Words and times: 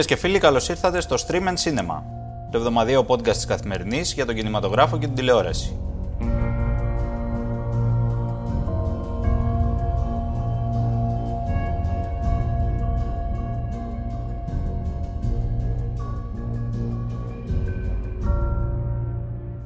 Φίλες 0.00 0.14
και 0.18 0.26
φίλοι, 0.26 0.38
καλώς 0.38 0.68
ήρθατε 0.68 1.00
στο 1.00 1.16
Stream 1.26 1.48
and 1.48 1.56
Cinema, 1.64 2.02
το 2.50 2.58
εβδομαδιαίο 2.58 3.04
podcast 3.08 3.32
της 3.32 3.44
καθημερινής 3.44 4.12
για 4.12 4.26
τον 4.26 4.34
κινηματογράφο 4.34 4.98
και 4.98 5.06
την 5.06 5.14
τηλεόραση. 5.14 5.76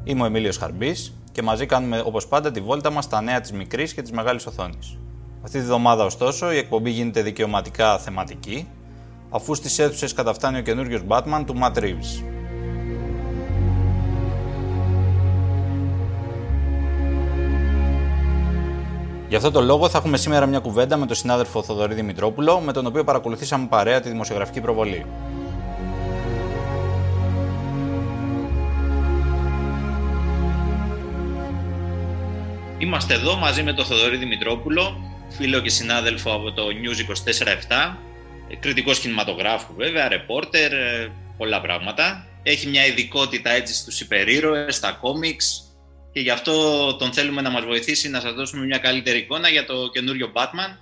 Είμαι 0.05 0.23
ο 0.23 0.25
Εμίλιος 0.25 0.57
Χαρμπής 0.57 1.13
και 1.33 1.43
μαζί 1.43 1.67
κάνουμε 1.67 2.03
όπως 2.07 2.27
πάντα 2.27 2.51
τη 2.51 2.61
βόλτα 2.61 2.91
μας 2.91 3.05
στα 3.05 3.21
νέα 3.21 3.41
της 3.41 3.53
μικρής 3.53 3.95
και 3.95 4.03
της 4.03 4.13
μεγάλης 4.13 4.47
οθόνης. 4.47 4.99
Αυτή 5.45 5.59
τη 5.59 5.65
βδομάδα 5.65 6.05
ωστόσο 6.05 6.53
η 6.53 6.57
εκπομπή 6.57 6.91
γίνεται 6.91 7.23
δικαιωματικά 7.23 7.99
θεματική, 7.99 8.69
αφού 9.35 9.55
στις 9.55 9.79
αίθουσες 9.79 10.13
καταφτάνει 10.13 10.59
ο 10.59 10.63
καινούριο 10.63 11.03
Batman 11.09 11.43
του 11.47 11.55
Matt 11.63 11.79
Reeves. 11.79 12.25
Γι' 19.29 19.37
αυτό 19.37 19.51
το 19.51 19.61
λόγο 19.61 19.89
θα 19.89 19.99
έχουμε 19.99 20.17
σήμερα 20.17 20.47
μια 20.47 20.59
κουβέντα 20.59 20.97
με 20.97 21.07
τον 21.07 21.17
συνάδελφο 21.17 21.63
Θοδωρή 21.63 21.95
Δημητρόπουλο, 21.95 22.61
με 22.61 22.73
τον 22.73 22.87
οποίο 22.87 23.05
παρακολουθήσαμε 23.05 23.67
παρέα 23.67 24.01
τη 24.01 24.09
δημοσιογραφική 24.09 24.61
προβολή. 24.61 25.07
Είμαστε 32.79 33.15
εδώ 33.15 33.37
μαζί 33.37 33.63
με 33.63 33.73
τον 33.73 33.85
Θοδωρή 33.85 34.17
Δημητρόπουλο, 34.17 34.97
φίλο 35.29 35.61
και 35.61 35.71
συνάδελφο 35.71 36.33
από 36.33 36.53
το 36.53 36.63
News 36.63 36.99
24-7, 37.93 37.97
κριτικός 38.61 38.99
κινηματογράφου 38.99 39.75
βέβαια, 39.75 40.09
ρεπόρτερ, 40.09 40.73
ε, 40.73 41.13
πολλά 41.37 41.61
πράγματα. 41.61 42.27
Έχει 42.43 42.69
μια 42.69 42.87
ειδικότητα 42.87 43.51
έτσι 43.51 43.75
στους 43.75 44.01
υπερήρωες, 44.01 44.77
στα 44.77 44.93
κόμιξ 44.93 45.65
και 46.13 46.21
γι' 46.21 46.31
αυτό 46.31 46.53
τον 46.97 47.13
θέλουμε 47.13 47.41
να 47.41 47.51
μας 47.51 47.65
βοηθήσει 47.65 48.09
να 48.09 48.21
σας 48.21 48.33
δώσουμε 48.35 48.65
μια 48.65 48.79
καλύτερη 48.79 49.19
εικόνα 49.19 49.49
για 49.49 49.67
το 49.67 49.91
καινούριο 49.93 50.33
Batman 50.35 50.77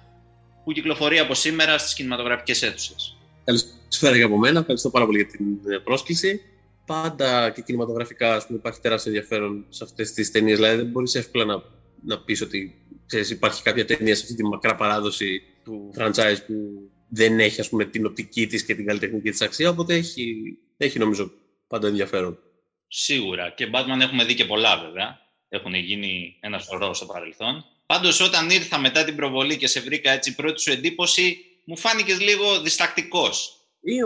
που 0.65 0.73
κυκλοφορεί 0.73 1.19
από 1.19 1.35
σήμερα 1.35 1.79
στις 1.79 1.95
κινηματογραφικές 1.95 2.63
αίθουσες. 2.63 3.17
Καλησπέρα 3.45 4.17
για 4.17 4.25
από 4.25 4.39
μένα, 4.39 4.59
ευχαριστώ 4.59 4.91
πάρα 4.91 5.05
πολύ 5.05 5.19
για 5.19 5.27
την 5.27 5.73
ε, 5.73 5.79
πρόσκληση. 5.79 6.41
Πάντα 6.87 7.51
και 7.51 7.63
κινηματογραφικά 7.63 8.35
ας 8.35 8.47
πούμε, 8.47 8.59
υπάρχει 8.59 8.81
τεράστιο 8.81 9.13
ενδιαφέρον 9.13 9.65
σε 9.69 9.85
αυτές 9.85 10.13
τις 10.13 10.31
ταινίες, 10.31 10.57
δηλαδή 10.57 10.77
δεν 10.77 10.87
μπορείς 10.87 11.15
εύκολα 11.15 11.45
να 11.45 11.63
να 12.05 12.19
πεις 12.19 12.41
ότι 12.41 12.75
ξέρεις, 13.07 13.31
υπάρχει 13.31 13.63
κάποια 13.63 13.85
ταινία 13.85 14.15
σε 14.15 14.23
αυτή 14.23 14.35
τη 14.35 14.45
μακρά 14.45 14.75
παράδοση 14.75 15.43
του 15.65 15.91
franchise 15.99 16.39
που 16.47 16.55
δεν 17.15 17.41
έχει 17.41 17.61
ας 17.61 17.69
πούμε, 17.69 17.85
την 17.85 18.07
οπτική 18.07 18.47
της 18.47 18.65
και 18.65 18.75
την 18.75 18.87
καλλιτεχνική 18.87 19.31
της 19.31 19.41
αξία, 19.41 19.69
οπότε 19.69 19.95
έχει, 19.95 20.43
έχει 20.77 20.99
νομίζω 20.99 21.31
πάντα 21.67 21.89
ενδιαφέρον. 21.89 22.39
Σίγουρα. 22.89 23.51
Και 23.51 23.71
Batman 23.73 24.01
έχουμε 24.01 24.25
δει 24.25 24.35
και 24.35 24.45
πολλά 24.45 24.79
βέβαια. 24.79 25.21
Έχουν 25.49 25.75
γίνει 25.75 26.37
ένα 26.41 26.59
σωρό 26.59 26.95
στο 26.95 27.07
παρελθόν. 27.07 27.65
Πάντως, 27.87 28.21
όταν 28.21 28.51
ήρθα 28.51 28.79
μετά 28.79 29.05
την 29.05 29.17
προβολή 29.17 29.57
και 29.57 29.67
σε 29.67 29.81
βρήκα 29.81 30.11
έτσι 30.11 30.35
πρώτη 30.35 30.61
σου 30.61 30.71
εντύπωση, 30.71 31.37
μου 31.65 31.77
φάνηκες 31.77 32.21
λίγο 32.21 32.61
διστακτικός. 32.61 33.57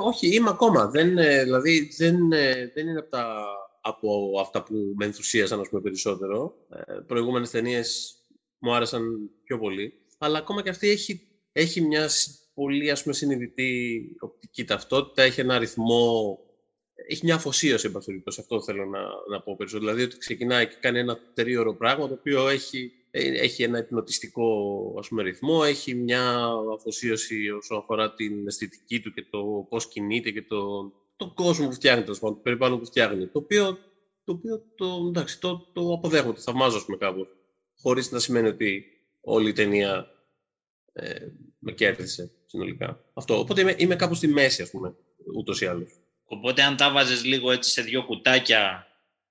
όχι, 0.02 0.34
είμαι 0.34 0.48
ακόμα. 0.48 0.86
Δεν, 0.86 1.18
ε, 1.18 1.42
δηλαδή, 1.42 1.90
δεν, 1.96 2.32
ε, 2.32 2.70
δεν 2.74 2.88
είναι 2.88 2.98
από 2.98 3.10
τα 3.10 3.44
από 3.80 4.38
αυτά 4.40 4.62
που 4.62 4.74
με 4.96 5.04
ενθουσίασαν 5.04 5.60
ας 5.60 5.68
πούμε, 5.68 5.80
περισσότερο. 5.80 6.54
Ε, 6.86 6.92
προηγούμενες 7.06 7.50
ταινίες 7.50 8.16
μου 8.58 8.74
άρεσαν 8.74 9.30
πιο 9.44 9.58
πολύ. 9.58 9.92
Αλλά 10.18 10.38
ακόμα 10.38 10.62
και 10.62 10.68
αυτή 10.68 10.88
έχει, 10.88 11.20
έχει 11.52 11.80
μια 11.80 12.08
πολύ 12.56 12.90
ας 12.90 13.02
πούμε, 13.02 13.14
συνειδητή 13.14 14.00
οπτική 14.20 14.64
ταυτότητα, 14.64 15.22
έχει 15.22 15.40
ένα 15.40 15.54
αριθμό, 15.54 16.38
έχει 17.08 17.24
μια 17.24 17.34
αφοσίωση, 17.34 17.86
εν 17.86 18.22
αυτό 18.38 18.62
θέλω 18.62 18.84
να, 18.84 19.00
να 19.30 19.42
πω 19.42 19.56
περισσότερο. 19.56 19.90
Δηλαδή 19.90 20.08
ότι 20.08 20.18
ξεκινάει 20.18 20.68
και 20.68 20.76
κάνει 20.80 20.98
ένα 20.98 21.18
τερίωρο 21.34 21.74
πράγμα, 21.74 22.08
το 22.08 22.14
οποίο 22.14 22.48
έχει, 22.48 22.92
έχει 23.10 23.62
ένα 23.62 23.78
υπνοτιστικό 23.78 24.48
ας 24.98 25.08
πούμε, 25.08 25.22
ρυθμό, 25.22 25.60
έχει 25.64 25.94
μια 25.94 26.48
αφοσίωση 26.74 27.50
όσον 27.50 27.78
αφορά 27.78 28.14
την 28.14 28.46
αισθητική 28.46 29.00
του 29.00 29.12
και 29.12 29.26
το 29.30 29.66
πώς 29.68 29.88
κινείται 29.88 30.30
και 30.30 30.42
το, 30.42 30.92
τον 31.16 31.34
κόσμο 31.34 31.66
που 31.68 31.74
φτιάχνει, 31.74 32.04
το 32.04 32.32
περιβάλλον 32.42 32.78
που 32.78 32.86
φτιάχνει. 32.86 33.26
Το 33.26 33.38
οποίο 33.38 33.78
το, 34.24 34.32
οποίο 34.32 34.62
το, 34.74 35.04
εντάξει, 35.08 35.40
το, 35.40 35.70
το 35.72 35.92
αποδέχομαι, 35.92 36.34
το 36.34 36.40
θαυμάζω, 36.40 36.84
πούμε, 36.84 36.96
κάπου. 36.96 37.26
Χωρίς 37.80 38.10
να 38.10 38.18
σημαίνει 38.18 38.48
ότι 38.48 38.84
όλη 39.20 39.48
η 39.48 39.52
ταινία 39.52 40.15
ε, 40.96 41.26
με 41.58 41.72
κέρδισε 41.72 42.30
συνολικά. 42.46 43.04
Αυτό. 43.14 43.38
Οπότε 43.38 43.60
είμαι, 43.60 43.74
είμαι 43.78 43.96
κάπου 43.96 44.14
στη 44.14 44.28
μέση, 44.28 44.62
ας 44.62 44.70
πούμε, 44.70 44.94
ούτως 45.36 45.60
ή 45.60 45.66
άλλως. 45.66 45.90
Οπότε, 46.24 46.62
αν 46.62 46.76
τα 46.76 46.90
βάζες 46.90 47.24
λίγο 47.24 47.50
έτσι 47.50 47.70
σε 47.70 47.82
δύο 47.82 48.04
κουτάκια, 48.04 48.86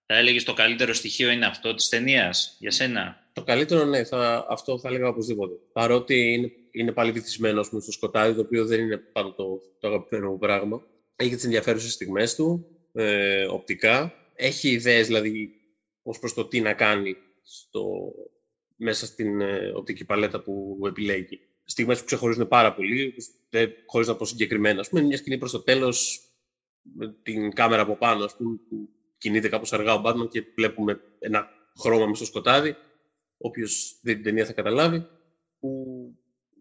θα 0.05 0.17
έλεγες 0.17 0.43
το 0.43 0.53
καλύτερο 0.53 0.93
στοιχείο 0.93 1.29
είναι 1.29 1.45
αυτό 1.45 1.73
της 1.73 1.89
ταινίας 1.89 2.57
για 2.59 2.71
σένα; 2.71 3.29
Το 3.33 3.43
καλύτερο, 3.43 3.85
ναι, 3.85 4.03
θα, 4.03 4.45
αυτό 4.49 4.79
θα 4.79 4.87
έλεγα 4.87 5.07
οπωσδήποτε. 5.07 5.53
Παρότι 5.73 6.33
είναι, 6.33 6.51
είναι 6.71 6.91
πάλι 6.91 7.11
βυθισμένο 7.11 7.63
στο 7.63 7.91
σκοτάδι, 7.91 8.35
το 8.35 8.41
οποίο 8.41 8.65
δεν 8.65 8.79
είναι 8.79 8.97
πάνω 8.97 9.33
το, 9.33 9.61
το 9.79 9.87
αγαπημένο 9.87 10.31
μου 10.31 10.37
πράγμα 10.37 10.83
έχει 11.15 11.35
τις 11.35 11.43
ενδιαφέρουσες 11.43 11.93
στιγμές 11.93 12.35
του, 12.35 12.65
ε, 12.93 13.45
οπτικά. 13.45 14.13
Έχει 14.35 14.69
ιδέες, 14.69 15.07
δηλαδή, 15.07 15.49
ως 16.03 16.19
προς 16.19 16.33
το 16.33 16.45
τι 16.45 16.61
να 16.61 16.73
κάνει 16.73 17.15
στο, 17.43 18.13
μέσα 18.75 19.05
στην 19.05 19.41
ε, 19.41 19.71
οπτική 19.75 20.05
παλέτα 20.05 20.41
που 20.41 20.79
επιλέγει. 20.85 21.39
Στιγμές 21.65 21.99
που 21.99 22.05
ξεχωρίζουν 22.05 22.47
πάρα 22.47 22.73
πολύ, 22.73 23.15
δεν, 23.49 23.71
χωρίς 23.85 24.07
να 24.07 24.15
πω 24.15 24.25
συγκεκριμένα. 24.25 24.79
Ας 24.79 24.89
πούμε, 24.89 25.01
μια 25.01 25.17
σκηνή 25.17 25.37
προς 25.37 25.51
το 25.51 25.59
τέλος, 25.59 26.19
με 26.81 27.15
την 27.23 27.53
κάμερα 27.53 27.81
από 27.81 27.95
πάνω, 27.95 28.23
ας 28.23 28.35
πούμε, 28.35 28.59
που 28.69 28.89
κινείται 29.17 29.49
κάπως 29.49 29.73
αργά 29.73 29.93
ο 29.93 30.01
Batman 30.05 30.29
και 30.29 30.43
βλέπουμε 30.55 31.01
ένα 31.19 31.49
χρώμα 31.79 32.05
μέσα 32.05 32.15
στο 32.15 32.25
σκοτάδι. 32.25 32.75
Όποιος 33.37 33.99
δει 34.01 34.13
την 34.13 34.23
ταινία 34.23 34.45
θα 34.45 34.53
καταλάβει, 34.53 35.07
που 35.59 35.85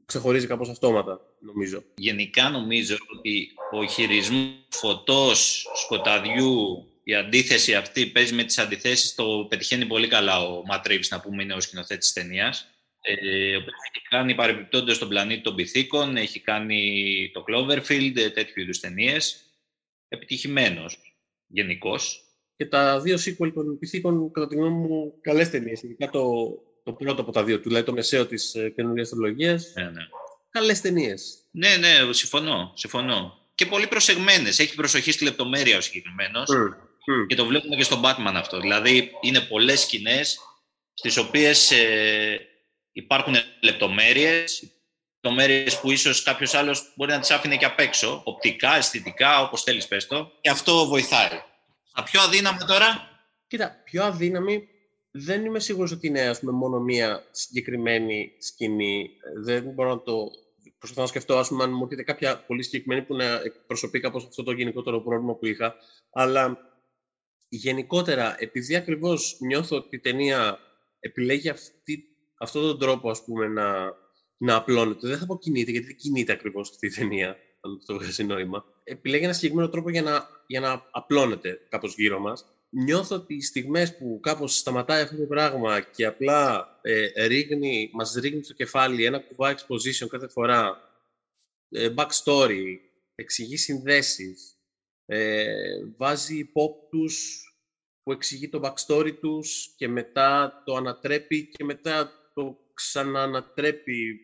ξεχωρίζει 0.06 0.46
κάπως 0.46 0.68
αυτόματα, 0.68 1.20
νομίζω. 1.40 1.84
Γενικά 1.94 2.50
νομίζω 2.50 2.96
ότι 3.16 3.50
ο 3.70 3.86
χειρισμός 3.86 4.66
φωτός, 4.70 5.66
σκοταδιού, 5.74 6.86
η 7.04 7.14
αντίθεση 7.14 7.74
αυτή 7.74 8.06
παίζει 8.06 8.34
με 8.34 8.44
τις 8.44 8.58
αντιθέσεις, 8.58 9.14
το 9.14 9.46
πετυχαίνει 9.48 9.86
πολύ 9.86 10.08
καλά 10.08 10.40
ο 10.40 10.62
Ματρίβης, 10.66 11.10
να 11.10 11.20
πούμε, 11.20 11.42
είναι 11.42 11.54
ο 11.54 11.60
σκηνοθέτης 11.60 12.12
της 12.12 12.22
ταινίας. 12.22 12.68
Ε, 13.06 13.56
έχει 13.56 14.06
κάνει 14.08 14.34
παρεμπιπτόντως 14.34 14.98
τον 14.98 15.08
πλανήτη 15.08 15.40
των 15.40 15.54
πυθίκων, 15.54 16.16
έχει 16.16 16.40
κάνει 16.40 17.30
το 17.32 17.44
Cloverfield, 17.48 18.16
ε, 18.16 18.30
τέτοιου 18.30 18.62
είδους 18.62 18.80
ταινίες. 18.80 19.44
Επιτυχημένος, 20.08 20.98
γενικώ. 21.46 21.98
Και 22.56 22.66
τα 22.66 23.00
δύο 23.00 23.16
sequel 23.16 23.52
των 23.54 23.78
πυθίκων, 23.78 24.30
κατά 24.32 24.46
τη 24.46 24.54
γνώμη 24.54 24.86
μου, 24.86 25.14
καλές 25.20 25.50
ταινίες. 25.50 25.82
Ειδικά 25.82 26.10
το, 26.10 26.54
το 26.82 26.92
πρώτο 26.92 27.20
από 27.20 27.32
τα 27.32 27.44
δύο 27.44 27.56
του, 27.60 27.68
δηλαδή 27.68 27.86
το 27.86 27.92
μεσαίο 27.92 28.26
της 28.26 28.54
ε, 28.54 28.70
καινούργιας 28.70 29.08
τριλογίας. 29.08 29.72
Ναι, 29.76 29.84
ναι. 29.84 30.02
Καλές 30.50 30.80
ταινίες. 30.80 31.38
Ναι, 31.50 31.76
ναι, 31.76 32.12
συμφωνώ, 32.12 32.72
συμφωνώ. 32.74 33.48
Και 33.54 33.66
πολύ 33.66 33.86
προσεγμένες. 33.86 34.58
Έχει 34.58 34.74
προσοχή 34.74 35.12
στη 35.12 35.24
λεπτομέρεια 35.24 35.76
ο 35.76 35.80
συγκεκριμένος. 35.80 36.50
Και 37.26 37.34
το 37.34 37.46
βλέπουμε 37.46 37.76
και 37.76 37.82
στον 37.82 38.00
Batman 38.04 38.32
αυτό. 38.34 38.60
Δηλαδή 38.60 39.10
είναι 39.20 39.40
πολλές 39.40 39.80
σκηνές 39.80 40.38
στις 40.94 41.16
οποίες 41.16 41.70
ε, 41.70 42.40
υπάρχουν 42.94 43.34
λεπτομέρειες. 43.60 44.68
Λεπτομέρειες 45.20 45.80
που 45.80 45.90
ίσως 45.90 46.22
κάποιος 46.22 46.54
άλλος 46.54 46.92
μπορεί 46.96 47.10
να 47.10 47.20
τις 47.20 47.30
άφηνε 47.30 47.56
και 47.56 47.64
απ' 47.64 47.80
έξω. 47.80 48.22
Οπτικά, 48.24 48.76
αισθητικά, 48.76 49.42
όπως 49.42 49.62
θέλεις, 49.62 49.88
πες 49.88 50.06
το. 50.06 50.32
Και 50.40 50.50
αυτό 50.50 50.86
βοηθάει. 50.86 51.42
Τα 51.92 52.02
πιο 52.02 52.20
αδύναμη 52.20 52.58
τώρα; 52.66 53.08
Κοίτα, 53.46 53.82
πιο 53.84 54.04
αδύναμη 54.04 54.68
δεν 55.10 55.44
είμαι 55.44 55.60
σίγουρος 55.60 55.92
ότι 55.92 56.06
είναι 56.06 56.20
ας 56.20 56.40
πούμε, 56.40 56.52
μόνο 56.52 56.80
μία 56.80 57.24
συγκεκριμένη 57.30 58.32
σκηνή. 58.38 59.10
Δεν 59.44 59.62
μπορώ 59.62 59.88
να 59.88 60.02
το 60.02 60.30
προσπαθώ 60.78 61.02
να 61.02 61.06
σκεφτώ 61.06 61.38
ας 61.38 61.48
πούμε, 61.48 61.64
αν 61.64 61.72
μου 61.72 61.82
έρχεται 61.82 62.02
κάποια 62.02 62.44
πολύ 62.46 62.62
συγκεκριμένη 62.62 63.02
που 63.02 63.14
να 63.16 63.24
εκπροσωπεί 63.24 64.00
κάπως 64.00 64.24
αυτό 64.24 64.42
το 64.42 64.52
γενικότερο 64.52 65.00
πρόβλημα 65.00 65.34
που 65.34 65.46
είχα. 65.46 65.74
Αλλά 66.12 66.58
γενικότερα, 67.48 68.36
επειδή 68.38 68.76
ακριβώς 68.76 69.36
νιώθω 69.40 69.76
ότι 69.76 69.96
η 69.96 69.98
ταινία 69.98 70.58
επιλέγει 71.00 71.48
αυτή, 71.48 72.13
αυτόν 72.44 72.62
τον 72.62 72.78
τρόπο 72.78 73.10
ας 73.10 73.24
πούμε, 73.24 73.48
να, 73.48 73.94
να 74.36 74.54
απλώνεται. 74.56 75.08
Δεν 75.08 75.18
θα 75.18 75.26
πω 75.26 75.38
κινείται, 75.38 75.70
γιατί 75.70 75.86
δεν 75.86 75.96
κινείται 75.96 76.32
ακριβώς 76.32 76.70
αυτή 76.70 76.86
η 76.86 76.90
ταινία, 76.90 77.36
αν 77.60 77.82
το 77.86 77.94
βγάζει 77.94 78.24
νόημα. 78.24 78.64
Επιλέγει 78.84 79.24
ένα 79.24 79.32
συγκεκριμένο 79.32 79.68
τρόπο 79.68 79.90
για 79.90 80.02
να, 80.02 80.28
για 80.46 80.60
να 80.60 80.86
απλώνεται 80.90 81.60
κάπως 81.68 81.94
γύρω 81.94 82.18
μας 82.18 82.44
νιώθω 82.74 83.16
ότι 83.16 83.34
οι 83.34 83.40
στιγμές 83.40 83.96
που 83.96 84.20
κάπως 84.22 84.56
σταματάει 84.56 85.02
αυτό 85.02 85.16
το 85.16 85.26
πράγμα 85.26 85.80
και 85.80 86.06
απλά 86.06 86.68
ε, 86.82 87.26
ρίχνει, 87.26 87.90
μας 87.92 88.12
ρίχνει 88.12 88.42
στο 88.44 88.52
κεφάλι 88.54 89.04
ένα 89.04 89.18
κουβά 89.18 89.54
exposition 89.54 90.06
κάθε 90.08 90.28
φορά, 90.28 90.76
ε, 91.68 91.94
backstory, 91.96 92.78
εξηγεί 93.14 93.56
συνδέσεις, 93.56 94.58
ε, 95.06 95.46
βάζει 95.96 96.38
υπόπτους 96.38 97.44
που 98.02 98.12
εξηγεί 98.12 98.48
το 98.48 98.60
backstory 98.64 99.16
τους 99.20 99.74
και 99.76 99.88
μετά 99.88 100.62
το 100.64 100.74
ανατρέπει 100.74 101.48
και 101.48 101.64
μετά 101.64 102.12
το 102.34 102.58
ξαναανατρέπει 102.74 104.20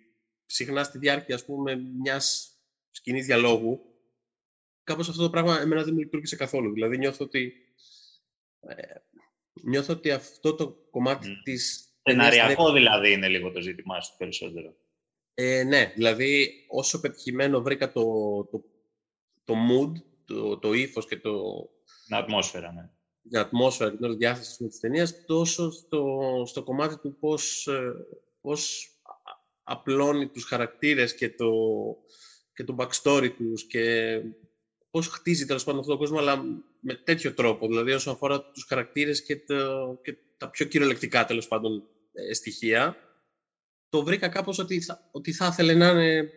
συχνά 0.46 0.84
στη 0.84 0.98
διάρκεια, 0.98 1.34
ας 1.34 1.44
πούμε, 1.44 1.76
μιας 1.76 2.54
σκηνής 2.90 3.26
διαλόγου. 3.26 3.80
κάπως 4.84 5.08
αυτό 5.08 5.22
το 5.22 5.30
πράγμα 5.30 5.60
εμένα 5.60 5.84
δεν 5.84 5.94
μου 5.94 6.00
λειτουργήσε 6.00 6.36
καθόλου. 6.36 6.72
Δηλαδή 6.72 6.98
νιώθω 6.98 7.24
ότι, 7.24 7.52
ε, 8.60 8.94
νιώθω 9.62 9.92
ότι 9.92 10.10
αυτό 10.10 10.54
το 10.54 10.72
κομμάτι 10.90 11.28
mm. 11.30 11.40
της... 11.44 11.84
Σεναριακό 12.02 12.72
δηλαδή 12.72 13.12
είναι 13.12 13.28
λίγο 13.28 13.50
το 13.50 13.60
ζήτημά 13.60 14.00
σου 14.00 14.16
περισσότερο. 14.16 14.76
Ε, 15.34 15.62
ναι, 15.62 15.92
δηλαδή 15.94 16.50
όσο 16.68 17.00
πετυχημένο 17.00 17.62
βρήκα 17.62 17.92
το, 17.92 18.02
το, 18.44 18.64
το 19.44 19.54
mood, 19.70 19.92
το, 20.24 20.58
το 20.58 20.72
ύφος 20.72 21.06
και 21.06 21.16
το... 21.16 21.42
Την 22.06 22.16
ατμόσφαιρα, 22.16 22.72
ναι. 22.72 22.90
Την 23.30 23.38
ατμόσφαιρα 23.38 23.90
και 23.90 23.96
την 23.96 24.16
διάθεσης 24.16 24.56
της 24.56 24.80
ταινία, 24.80 25.08
τόσο 25.26 25.70
στο, 25.70 26.20
στο 26.46 26.62
κομμάτι 26.62 26.98
του 26.98 27.16
πώς, 27.20 27.66
ε, 27.66 27.92
πώς 28.40 28.88
απλώνει 29.62 30.28
τους 30.28 30.44
χαρακτήρες 30.44 31.14
και 31.14 31.30
το, 31.30 31.50
και 32.54 32.64
το 32.64 32.76
backstory 32.78 33.30
τους 33.36 33.66
και 33.66 34.16
πώς 34.90 35.06
χτίζει 35.08 35.46
τέλος 35.46 35.64
πάντων 35.64 35.80
αυτόν 35.80 35.96
τον 35.96 36.06
κόσμο, 36.06 36.18
αλλά 36.18 36.44
με 36.80 36.94
τέτοιο 36.94 37.34
τρόπο, 37.34 37.66
δηλαδή 37.66 37.92
όσον 37.92 38.12
αφορά 38.12 38.42
τους 38.42 38.64
χαρακτήρες 38.64 39.22
και, 39.22 39.36
το, 39.36 39.98
και 40.02 40.16
τα 40.36 40.50
πιο 40.50 40.66
κυριολεκτικά 40.66 41.24
τέλος 41.24 41.48
πάντων 41.48 41.82
ε, 42.12 42.32
στοιχεία, 42.34 42.96
το 43.88 44.04
βρήκα 44.04 44.28
κάπως 44.28 44.58
ότι 44.58 44.80
θα, 44.80 45.08
ότι 45.12 45.32
θα 45.32 45.46
ήθελε 45.46 45.74
να 45.74 45.90
είναι 45.90 46.30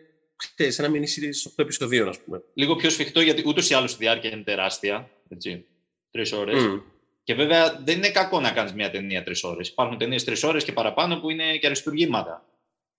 ξέρεις, 0.54 0.78
ένα 0.78 0.88
μήνυση 0.88 1.32
σε 1.32 1.48
8 1.48 1.52
επεισοδίων, 1.56 2.08
ας 2.08 2.20
πούμε. 2.20 2.42
Λίγο 2.54 2.76
πιο 2.76 2.90
σφιχτό, 2.90 3.20
γιατί 3.20 3.42
ούτως 3.46 3.70
ή 3.70 3.74
άλλως 3.74 3.92
η 3.92 3.96
διάρκεια 3.98 4.30
είναι 4.30 4.42
τεράστια, 4.42 5.10
έτσι, 5.28 5.66
τρεις 6.14 6.32
ώρες. 6.32 6.62
Mm. 6.66 6.82
Και 7.22 7.34
βέβαια 7.34 7.80
δεν 7.84 7.96
είναι 7.96 8.10
κακό 8.10 8.40
να 8.40 8.50
κάνεις 8.50 8.72
μια 8.72 8.90
ταινία 8.90 9.22
τρεις 9.22 9.44
ώρες. 9.44 9.68
Υπάρχουν 9.68 9.98
ταινίες 9.98 10.24
τρεις 10.24 10.42
ώρες 10.42 10.64
και 10.64 10.72
παραπάνω 10.72 11.20
που 11.20 11.30
είναι 11.30 11.56
και 11.56 11.66
αριστουργήματα. 11.66 12.44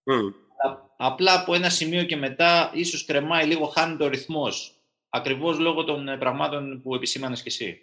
Mm. 0.03 0.33
Απλά 0.97 1.39
από 1.39 1.53
ένα 1.53 1.69
σημείο 1.69 2.03
και 2.03 2.15
μετά 2.15 2.71
ίσως 2.73 3.05
κρεμάει 3.05 3.45
λίγο, 3.45 3.65
χάνει 3.65 3.97
το 3.97 4.07
ρυθμός. 4.07 4.75
Ακριβώς 5.09 5.59
λόγω 5.59 5.83
των 5.83 6.07
ε, 6.07 6.17
πραγμάτων 6.17 6.81
που 6.81 6.95
επισήμανες 6.95 7.41
και 7.41 7.49
εσύ. 7.49 7.81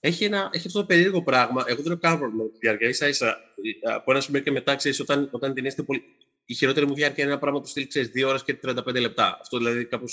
Έχει, 0.00 0.24
ένα, 0.24 0.50
έχει 0.52 0.66
αυτό 0.66 0.80
το 0.80 0.86
περίεργο 0.86 1.22
πράγμα. 1.22 1.64
Εγώ 1.66 1.82
δεν 1.82 1.92
έχω 1.92 2.00
κανένα 2.00 2.20
πρόβλημα 2.20 2.44
με 2.44 2.50
τη 2.50 2.58
διάρκεια. 2.58 2.94
σα 2.94 3.08
ίσα 3.08 3.28
ε, 3.28 3.92
από 3.92 4.10
ένα 4.10 4.20
σημείο 4.20 4.40
και 4.40 4.50
μετά, 4.50 4.74
ξέρεις, 4.74 5.00
όταν, 5.00 5.28
όταν 5.30 5.54
την 5.54 5.64
είστε 5.64 5.82
πολύ. 5.82 6.02
Η 6.44 6.54
χειρότερη 6.54 6.86
μου 6.86 6.94
διάρκεια 6.94 7.22
είναι 7.22 7.32
ένα 7.32 7.40
πράγμα 7.40 7.60
που 7.60 7.66
στείλει, 7.66 7.86
ξέρεις, 7.86 8.10
2 8.14 8.26
ώρες 8.26 8.44
και 8.44 8.58
35 8.66 9.00
λεπτά. 9.00 9.38
Αυτό 9.40 9.58
δηλαδή 9.58 9.84
κάπω. 9.84 10.04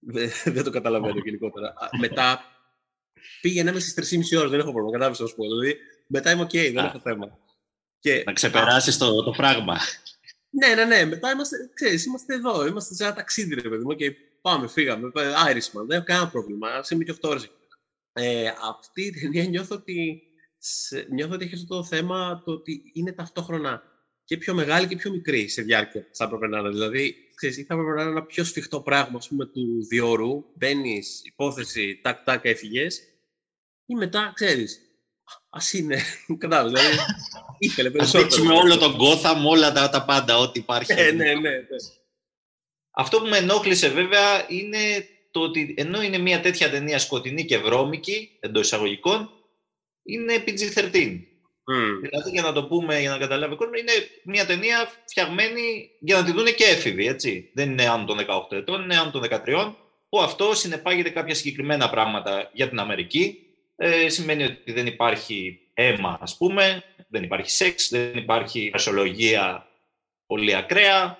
δεν 0.54 0.64
το 0.64 0.70
καταλαβαίνω 0.70 1.18
γενικότερα. 1.24 1.74
μετά 2.00 2.55
πήγαινε 3.40 3.72
μέσα 3.72 3.88
στις 3.88 4.14
3,5 4.32 4.38
ώρες, 4.38 4.50
δεν 4.50 4.60
έχω 4.60 4.72
πρόβλημα. 4.72 4.92
Κατάλαβες 4.92 5.18
να 5.20 5.26
σου 5.26 5.34
πω. 5.34 5.42
Δηλαδή 5.42 5.76
μετά 6.06 6.30
είμαι 6.30 6.42
OK, 6.42 6.72
δεν 6.72 6.84
έχω 6.84 7.00
θέμα. 7.00 7.38
Και... 7.98 8.22
Να 8.26 8.32
ξεπεράσεις 8.32 8.98
το, 8.98 9.22
το 9.22 9.30
πράγμα. 9.30 9.78
Ναι, 10.50 10.74
ναι, 10.74 10.84
ναι. 10.84 11.04
Μετά 11.04 11.30
είμαστε, 11.30 11.56
ξέρεις, 11.74 12.04
είμαστε 12.04 12.34
εδώ. 12.34 12.66
Είμαστε 12.66 12.94
σε 12.94 13.04
ένα 13.04 13.14
ταξίδι, 13.14 13.54
ρε 13.54 13.68
παιδί 13.68 13.84
μου. 13.84 13.94
Και 13.94 14.14
πάμε, 14.40 14.68
φύγαμε. 14.68 15.10
Άρισμα. 15.46 15.82
Δεν 15.82 15.96
έχω 15.96 16.06
κανένα 16.06 16.28
πρόβλημα. 16.28 16.68
Α 16.68 16.84
είμαι 16.90 17.04
και 17.04 17.14
8 17.20 17.28
ώρες. 17.28 17.50
Ε, 18.12 18.52
αυτή 18.70 19.02
η 19.02 19.10
ταινία 19.10 19.44
νιώθω 19.44 19.74
ότι, 19.74 20.22
νιώθω 21.10 21.34
ότι 21.34 21.44
έχει 21.44 21.54
αυτό 21.54 21.76
το 21.76 21.84
θέμα 21.84 22.42
το 22.44 22.52
ότι 22.52 22.82
είναι 22.92 23.12
ταυτόχρονα 23.12 23.82
και 24.24 24.36
πιο 24.36 24.54
μεγάλη 24.54 24.86
και 24.86 24.96
πιο 24.96 25.10
μικρή 25.10 25.48
σε 25.48 25.62
διάρκεια. 25.62 26.06
Θα 26.12 26.24
έπρεπε 26.24 26.46
να 26.46 26.58
είναι. 26.58 26.68
Δηλαδή, 26.68 27.14
ξέρεις, 27.34 27.56
θα 27.56 27.74
έπρεπε 27.74 27.92
να 27.92 28.02
είναι 28.02 28.10
ένα 28.10 28.22
πιο 28.22 28.44
σφιχτό 28.44 28.80
πράγμα 28.80 29.18
ας 29.18 29.28
πούμε, 29.28 29.46
του 29.46 29.86
διόρου. 29.88 30.44
Μπαίνεις, 30.54 31.20
υπόθεση, 31.24 32.00
τάκ, 32.02 32.24
τάκ, 32.24 32.44
έφυγες. 32.44 33.02
Ή 33.86 33.94
μετά, 33.94 34.32
ξέρεις, 34.34 34.80
ας 35.50 35.72
είναι. 35.72 36.00
Κατάλαβες. 36.38 36.80
Δηλαδή, 36.80 36.98
ήθελε 37.58 37.90
περισσότερο. 37.90 38.44
με 38.44 38.54
όλο 38.54 38.78
τον 38.78 38.96
Gotham, 39.00 39.44
όλα 39.46 39.72
τα, 39.72 39.88
τα 39.88 40.04
πάντα, 40.04 40.38
ό,τι 40.38 40.58
υπάρχει. 40.58 40.92
Ε, 40.92 41.10
ναι, 41.10 41.24
ναι, 41.24 41.34
ναι. 41.34 41.76
Αυτό 42.90 43.20
που 43.20 43.26
με 43.26 43.36
ενόχλησε 43.36 43.88
βέβαια 43.88 44.46
είναι 44.48 45.08
το 45.30 45.40
ότι 45.40 45.74
ενώ 45.76 46.02
είναι 46.02 46.18
μια 46.18 46.40
τέτοια 46.40 46.70
ταινία 46.70 46.98
σκοτεινή 46.98 47.44
και 47.44 47.58
βρώμικη, 47.58 48.38
εντός 48.40 48.64
εισαγωγικών, 48.64 49.30
είναι 50.02 50.44
PG-13. 50.46 51.20
Mm. 51.72 52.00
Δηλαδή, 52.00 52.30
για 52.30 52.42
να 52.42 52.52
το 52.52 52.64
πούμε, 52.66 53.00
για 53.00 53.10
να 53.10 53.18
καταλάβει 53.18 53.52
ο 53.52 53.56
κόσμος, 53.56 53.80
είναι 53.80 53.92
μια 54.24 54.46
ταινία 54.46 54.90
φτιαγμένη 55.06 55.90
για 56.00 56.16
να 56.16 56.24
τη 56.24 56.32
δουν 56.32 56.44
και 56.44 56.64
έφηβοι, 56.64 57.06
έτσι. 57.06 57.50
Δεν 57.54 57.70
είναι 57.70 57.88
άνω 57.88 58.04
των 58.04 58.18
18 58.18 58.56
ετών, 58.56 58.82
είναι 58.82 58.96
άνω 58.96 59.10
των 59.10 59.22
13, 59.46 59.74
που 60.08 60.20
αυτό 60.20 60.54
συνεπάγεται 60.54 61.10
κάποια 61.10 61.34
συγκεκριμένα 61.34 61.90
πράγματα 61.90 62.50
για 62.52 62.68
την 62.68 62.78
Αμερική. 62.78 63.45
Ε, 63.76 64.08
σημαίνει 64.08 64.44
ότι 64.44 64.72
δεν 64.72 64.86
υπάρχει 64.86 65.60
αίμα, 65.74 66.18
ας 66.20 66.36
πούμε, 66.36 66.84
δεν 67.08 67.22
υπάρχει 67.22 67.50
σεξ, 67.50 67.88
δεν 67.88 68.16
υπάρχει 68.16 68.70
φασιολογία 68.72 69.66
πολύ 70.26 70.54
ακραία, 70.54 71.18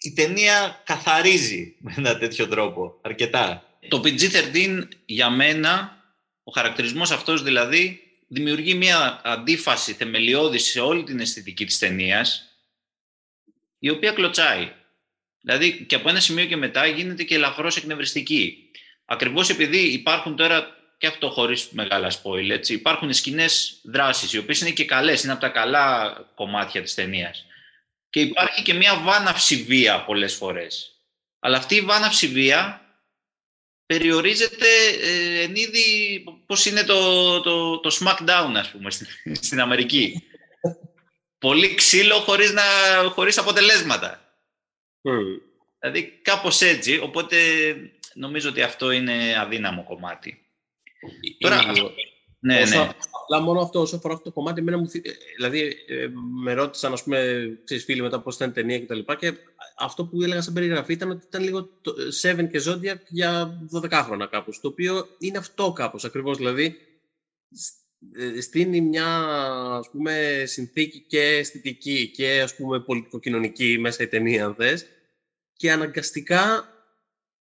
η 0.00 0.12
ταινία 0.12 0.82
καθαρίζει 0.84 1.74
με 1.78 1.94
ένα 1.96 2.18
τέτοιο 2.18 2.48
τρόπο 2.48 2.98
αρκετά. 3.02 3.62
Το 3.88 4.00
PG-13 4.04 4.88
για 5.04 5.30
μένα, 5.30 6.02
ο 6.42 6.52
χαρακτηρισμός 6.52 7.10
αυτός 7.10 7.42
δηλαδή, 7.42 8.02
δημιουργεί 8.28 8.74
μια 8.74 9.20
αντίφαση 9.24 9.92
θεμελιώδης 9.92 10.64
σε 10.64 10.80
όλη 10.80 11.02
την 11.02 11.20
αισθητική 11.20 11.64
της 11.64 11.78
ταινίας, 11.78 12.58
η 13.78 13.90
οποία 13.90 14.12
κλωτσάει. 14.12 14.72
Δηλαδή 15.40 15.84
και 15.84 15.94
από 15.94 16.08
ένα 16.08 16.20
σημείο 16.20 16.44
και 16.44 16.56
μετά 16.56 16.86
γίνεται 16.86 17.22
και 17.22 17.34
ελαφρώς 17.34 17.76
εκνευριστική. 17.76 18.70
Ακριβώς 19.04 19.50
επειδή 19.50 19.78
υπάρχουν 19.78 20.36
τώρα, 20.36 20.77
και 20.98 21.06
αυτό 21.06 21.30
χωρίς 21.30 21.68
μεγάλα 21.70 22.12
spoil, 22.22 22.50
έτσι, 22.50 22.74
υπάρχουν 22.74 23.12
σκηνές 23.12 23.80
δράσεις, 23.82 24.32
οι 24.32 24.38
οποίες 24.38 24.60
είναι 24.60 24.70
και 24.70 24.84
καλές, 24.84 25.22
είναι 25.22 25.32
από 25.32 25.40
τα 25.40 25.48
καλά 25.48 26.16
κομμάτια 26.34 26.82
της 26.82 26.94
ταινίας. 26.94 27.46
Και 28.10 28.20
υπάρχει 28.20 28.62
και 28.62 28.74
μια 28.74 28.98
βάναυση 28.98 29.56
βία 29.56 30.04
πολλές 30.04 30.34
φορές. 30.34 30.92
Αλλά 31.38 31.56
αυτή 31.56 31.74
η 31.74 31.80
βάναυση 31.80 32.26
βία 32.26 32.82
περιορίζεται 33.86 34.66
ε, 35.00 35.40
εν 35.40 35.54
είδη 35.54 36.24
πώς 36.46 36.66
είναι 36.66 36.84
το, 36.84 37.40
το, 37.40 37.80
το 37.80 37.96
SmackDown, 38.00 38.52
ας 38.54 38.70
πούμε, 38.70 38.90
στην, 38.90 39.06
στην 39.46 39.60
Αμερική. 39.60 40.22
Πολύ 41.38 41.74
ξύλο 41.74 42.14
χωρίς, 42.14 42.52
να, 42.52 42.62
χωρίς 43.10 43.38
αποτελέσματα. 43.38 44.36
Mm. 45.02 45.40
Δηλαδή 45.78 46.18
κάπως 46.22 46.60
έτσι, 46.60 46.98
οπότε 46.98 47.36
νομίζω 48.14 48.48
ότι 48.48 48.62
αυτό 48.62 48.90
είναι 48.90 49.38
αδύναμο 49.38 49.84
κομμάτι. 49.84 50.47
Τώρα, 51.38 51.64
ναι, 52.40 52.60
όσο, 52.60 52.78
ναι. 52.78 52.90
Απλά 53.22 53.40
μόνο 53.40 53.60
αυτό, 53.60 53.80
όσο 53.80 53.96
αφορά 53.96 54.14
αυτό 54.14 54.24
το 54.24 54.32
κομμάτι, 54.32 54.60
εμένα 54.60 54.78
μου, 54.78 54.86
δηλαδή 55.36 55.76
ε, 55.88 56.08
με 56.42 56.52
ρώτησαν, 56.52 56.92
ας 56.92 57.02
πούμε, 57.02 57.48
ξέρεις, 57.64 57.84
φίλοι 57.84 58.02
μετά 58.02 58.20
πώς 58.20 58.34
ήταν 58.34 58.52
ταινία 58.52 58.80
κτλ. 58.80 58.98
Και, 58.98 59.14
και 59.16 59.38
αυτό 59.78 60.04
που 60.04 60.22
έλεγα 60.22 60.40
σαν 60.40 60.54
περιγραφή 60.54 60.92
ήταν 60.92 61.10
ότι 61.10 61.26
ήταν 61.26 61.42
λίγο 61.42 61.64
το, 61.64 61.94
Seven 62.22 62.48
και 62.50 62.62
Zodiac 62.66 63.00
για 63.08 63.60
12 63.82 63.90
χρόνια 63.90 64.26
κάπως, 64.26 64.60
το 64.60 64.68
οποίο 64.68 65.06
είναι 65.18 65.38
αυτό 65.38 65.72
κάπως 65.72 66.04
ακριβώς, 66.04 66.36
δηλαδή 66.36 66.76
ε, 68.16 68.40
στείνει 68.40 68.80
μια 68.80 69.06
ας 69.78 69.90
πούμε, 69.90 70.42
συνθήκη 70.46 71.00
και 71.00 71.20
αισθητική 71.20 72.10
και 72.10 72.40
ας 72.40 72.56
πούμε 72.56 72.80
πολιτικοκοινωνική 72.80 73.78
μέσα 73.78 74.02
η 74.02 74.08
ταινία 74.08 74.44
αν 74.44 74.54
θες, 74.54 74.86
και 75.52 75.72
αναγκαστικά 75.72 76.72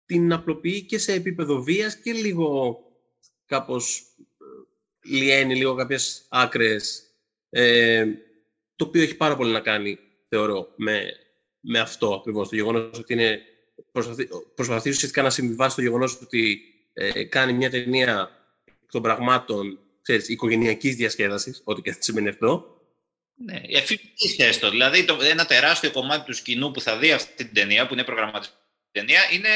την 0.05 0.33
απλοποιεί 0.33 0.81
και 0.81 0.97
σε 0.97 1.13
επίπεδο 1.13 1.61
βίας 1.61 1.95
και 1.95 2.11
λίγο 2.11 2.79
κάπως 3.47 4.03
λιένει 5.03 5.55
λίγο 5.55 5.75
κάποιες 5.75 6.25
άκρες, 6.29 7.03
ε, 7.49 8.05
το 8.75 8.85
οποίο 8.85 9.01
έχει 9.01 9.15
πάρα 9.15 9.35
πολύ 9.35 9.51
να 9.51 9.59
κάνει, 9.59 9.99
θεωρώ, 10.29 10.73
με, 10.75 11.11
με 11.59 11.79
αυτό 11.79 12.13
ακριβώς. 12.13 12.49
Το 12.49 12.55
γεγονός 12.55 12.99
ότι 12.99 13.13
είναι, 13.13 13.41
προσπαθεί, 13.91 14.27
προσπαθεί 14.55 14.89
ουσιαστικά 14.89 15.21
να 15.21 15.29
συμβιβάσει 15.29 15.75
το 15.75 15.81
γεγονός 15.81 16.21
ότι 16.21 16.59
ε, 16.93 17.23
κάνει 17.23 17.53
μια 17.53 17.69
ταινία 17.69 18.29
των 18.91 19.01
πραγμάτων 19.01 19.79
ξέρεις, 20.01 20.27
οικογενειακής 20.27 20.95
διασκέδασης, 20.95 21.61
ό,τι 21.63 21.81
και 21.81 21.95
σημαίνει 21.99 22.27
αυτό. 22.27 22.81
Ναι, 23.35 23.61
εφηβική 23.67 24.43
έστω. 24.43 24.69
Δηλαδή, 24.69 25.05
το, 25.05 25.17
ένα 25.21 25.45
τεράστιο 25.45 25.91
κομμάτι 25.91 26.25
του 26.25 26.33
σκηνού 26.33 26.71
που 26.71 26.81
θα 26.81 26.97
δει 26.97 27.11
αυτή 27.11 27.43
την 27.43 27.53
ταινία, 27.53 27.87
που 27.87 27.93
είναι 27.93 28.03
προγραμματισμένη 28.03 28.61
ταινία, 28.91 29.21
είναι 29.31 29.49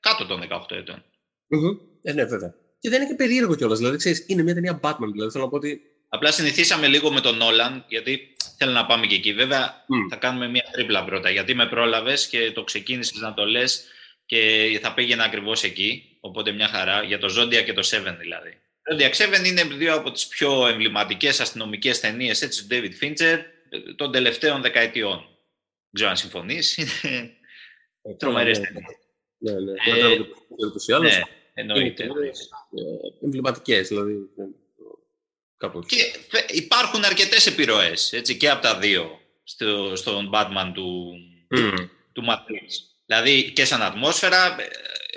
κάτω 0.00 0.26
των 0.26 0.42
18 0.50 0.76
ετών. 0.76 1.04
Mm-hmm. 1.48 1.78
Ε, 2.02 2.12
ναι, 2.12 2.24
βέβαια. 2.24 2.54
Και 2.78 2.88
δεν 2.88 3.00
είναι 3.00 3.10
και 3.10 3.16
περίεργο 3.16 3.54
κιόλας. 3.54 3.78
Δηλαδή, 3.78 3.96
ξέρεις, 3.96 4.24
είναι 4.26 4.42
μια 4.42 4.54
ταινία 4.54 4.80
Batman. 4.82 5.08
Δηλαδή, 5.12 5.30
θέλω 5.30 5.44
να 5.44 5.50
πω 5.50 5.56
ότι. 5.56 5.80
Απλά 6.08 6.32
συνηθίσαμε 6.32 6.86
λίγο 6.86 7.12
με 7.12 7.20
τον 7.20 7.36
Νόλαν, 7.36 7.84
γιατί 7.88 8.34
θέλω 8.58 8.72
να 8.72 8.86
πάμε 8.86 9.06
και 9.06 9.14
εκεί. 9.14 9.32
Βέβαια, 9.32 9.84
θα 10.10 10.16
κάνουμε 10.16 10.48
μια 10.48 10.64
τρίπλα 10.72 11.04
πρώτα. 11.04 11.30
Γιατί 11.30 11.54
με 11.54 11.66
πρόλαβες 11.66 12.26
και 12.26 12.52
το 12.52 12.64
ξεκίνησες 12.64 13.20
να 13.20 13.34
το 13.34 13.44
λες 13.44 13.84
και 14.26 14.78
θα 14.82 14.94
πήγαινα 14.94 15.24
ακριβώς 15.24 15.62
εκεί. 15.62 16.18
Οπότε 16.20 16.52
μια 16.52 16.68
χαρά. 16.68 17.02
Για 17.02 17.18
το 17.18 17.34
Zodiac 17.40 17.64
και 17.64 17.72
το 17.72 17.88
Seven 17.90 18.16
δηλαδή. 18.18 18.60
Το 18.82 18.96
Zodiac 18.96 19.40
7 19.42 19.46
είναι 19.46 19.62
δύο 19.62 19.94
από 19.94 20.10
τις 20.10 20.26
πιο 20.26 20.66
εμβληματικές 20.66 21.40
αστυνομικές 21.40 22.00
ταινίες 22.00 22.38
του 22.38 22.66
David 22.70 23.04
Fincher 23.04 23.38
των 23.96 24.12
τελευταίων 24.12 24.62
δεκαετιών. 24.62 25.16
Δεν 25.18 25.92
ξέρω 25.92 26.10
αν 26.10 26.16
συμφωνείς. 26.16 26.76
Είναι 26.76 27.30
ε, 28.02 28.14
τρομερές 28.14 28.60
ταινίες. 28.60 28.84
Ναι, 29.38 29.52
ναι. 29.52 29.72
Ε, 30.94 30.98
ναι. 30.98 31.22
Εννοείται. 31.58 32.04
Ε, 32.04 33.24
Εμβληματικές, 33.24 33.88
δηλαδή. 33.88 34.12
Ε, 34.12 34.42
κάπως. 35.56 35.86
Και 35.86 35.96
υπάρχουν 36.52 37.04
αρκετές 37.04 37.46
επιρροές, 37.46 38.12
έτσι, 38.12 38.36
και 38.36 38.50
από 38.50 38.62
τα 38.62 38.78
δύο, 38.78 39.18
στο, 39.44 39.96
στον 39.96 40.30
Batman 40.34 40.70
του, 40.74 41.12
mm. 41.56 41.88
του 42.12 42.24
Matrix. 42.28 42.68
Δηλαδή 43.06 43.52
και 43.52 43.64
σαν 43.64 43.82
ατμόσφαιρα, 43.82 44.60
ε, 44.60 44.68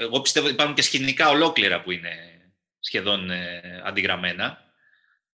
εγώ 0.03 0.21
πιστεύω 0.21 0.45
ότι 0.45 0.55
υπάρχουν 0.55 0.75
και 0.75 0.81
σκηνικά 0.81 1.29
ολόκληρα 1.29 1.81
που 1.81 1.91
είναι 1.91 2.09
σχεδόν 2.79 3.31
ε, 3.31 3.61
αντιγραμμένα. 3.85 4.57